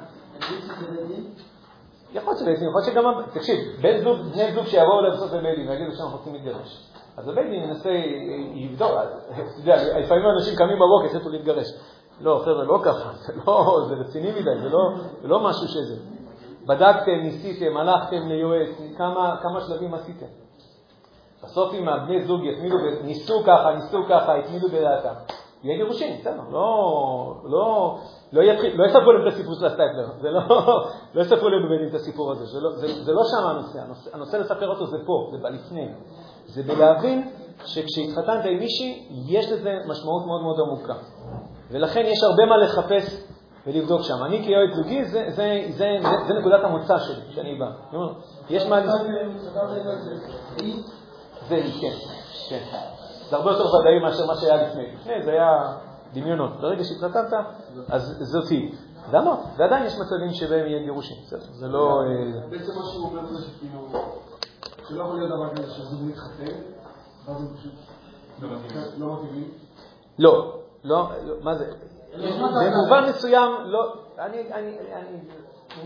[2.12, 5.68] יכול להיות שבעצם, יכול להיות שגם, תקשיב, בן זוג, בני זוג שיבואו לבסוף בבית דין
[5.68, 6.95] ויגידו שאנחנו רוצים להתגרש.
[7.16, 7.90] אז הבית דין ינסה,
[8.54, 8.90] יבדוק,
[9.30, 11.66] אתה יודע, לפעמים אנשים קמים בבוקר, יצאו להתגרש.
[12.20, 14.90] לא, חבר'ה, לא ככה, זה לא, זה רציני מדי, זה לא,
[15.22, 15.96] זה לא משהו שזה.
[16.66, 20.26] בדקתם, ניסיתם, הלכתם ליועץ, כמה, כמה שלבים עשיתם.
[21.42, 25.14] בסוף אם הבני זוג יתמידו, ניסו ככה, ניסו ככה, יתמידו בדעתם.
[25.62, 27.98] יהיה גירושין, בסדר, לא, לא,
[28.32, 30.42] לא, יתחיל, לא יספרו להם את הסיפור של הסטייפלר, זה לא,
[31.14, 34.10] לא יספרו להם בבית את הסיפור הזה, זה לא, זה, זה לא שם הנושא, הנושא,
[34.14, 35.88] הנושא לספר אותו זה פה, זה בלפני,
[36.46, 37.30] זה בלהבין
[37.64, 40.94] שכשהתחתנת עם מישהי, יש לזה משמעות מאוד מאוד עמוקה.
[41.70, 43.22] ולכן יש הרבה מה לחפש
[43.66, 44.24] ולבדוק שם.
[44.24, 47.66] אני כיועץ זוגי, זה, זה, זה, זה, זה נקודת המוצא שלי, שאני בא.
[48.50, 48.86] יש מה...
[51.48, 51.96] זה היא, כן,
[52.48, 52.64] כן.
[53.30, 54.94] זה הרבה יותר ודאי מאשר מה שהיה לפני.
[54.94, 55.76] לפני זה היה
[56.12, 56.60] דמיונות.
[56.60, 57.32] ברגע שהתחתנת,
[57.88, 58.72] אז זאת היא.
[59.12, 59.36] למה?
[59.56, 61.16] ועדיין יש מצבים שבהם יהיה גירושים.
[61.50, 62.02] זה לא...
[62.02, 63.88] אה, בעצם מה שהוא אומר זה שכאילו,
[64.88, 66.56] שלא יכול להיות דבר כזה שזוג מתחתן,
[67.26, 67.72] ואז הוא פשוט
[68.98, 69.50] לא מתאימים.
[70.18, 71.08] לא, לא,
[71.42, 71.72] מה זה?
[72.14, 75.18] במובן מסוים, לא, אני, אני, אני,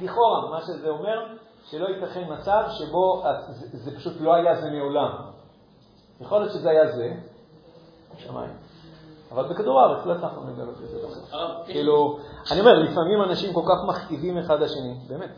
[0.03, 1.27] לכאורה, מה שזה אומר,
[1.65, 5.13] שלא ייתכן מצב שבו זה, זה פשוט לא היה זה מעולם.
[6.21, 7.13] יכול להיות שזה היה זה,
[8.17, 8.51] שמיים.
[9.33, 11.31] אבל בכדור הארץ לא הצלחנו לגלות את זה בסוף.
[11.67, 12.19] כאילו,
[12.51, 15.31] אני אומר, לפעמים אנשים כל כך מכאיבים אחד לשני, באמת.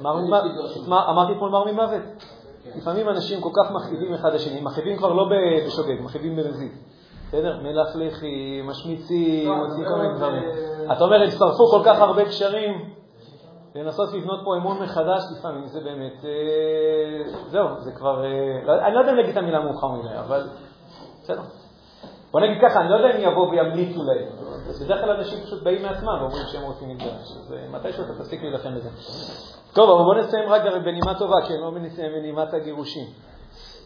[0.00, 2.02] אמרתי אתמול מר ממוות.
[2.76, 5.28] לפעמים אנשים כל כך מכאיבים אחד לשני, מכאיבים כבר לא
[5.66, 6.72] בשוגג, מכאיבים במזיד.
[7.28, 7.60] בסדר?
[7.62, 10.42] מלכלכים, משמיצים, לא, מוצאים כל מיני דברים.
[10.92, 12.94] אתה אומר, הם שרפו כל כך הרבה קשרים,
[13.74, 19.00] לנסות לבנות פה אמון מחדש לפעמים, זה באמת, אה, זהו, זה כבר, אה, אני לא
[19.00, 20.48] יודע אם להגיד את המילה מאוחר מדי, אבל
[21.22, 21.42] בסדר.
[22.30, 24.28] בוא נגיד ככה, אני לא יודע אם יבואו וימליצו להם.
[24.80, 28.42] בדרך כלל אנשים פשוט באים מעצמם ואומרים שהם רוצים להתגרש, אז אה, מתישהו אתה תפסיק
[28.42, 28.88] להילחם בזה.
[29.74, 33.06] טוב, אבל בוא נסיים רק בנימה טובה, כן, לא בנימת הגירושים.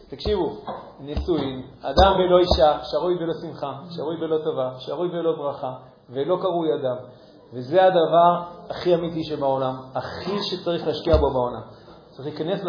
[0.09, 0.55] תקשיבו,
[0.99, 5.73] נישואין, אדם ולא אישה, שרוי בלא שמחה, שרוי בלא טובה, שרוי בלא ברכה,
[6.09, 6.95] ולא קרוי אדם.
[7.53, 11.61] וזה הדבר הכי אמיתי שבעולם, הכי שצריך להשקיע בו בעולם.
[12.09, 12.61] צריך להיכנס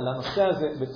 [0.00, 0.88] לנושא הזה בצורה...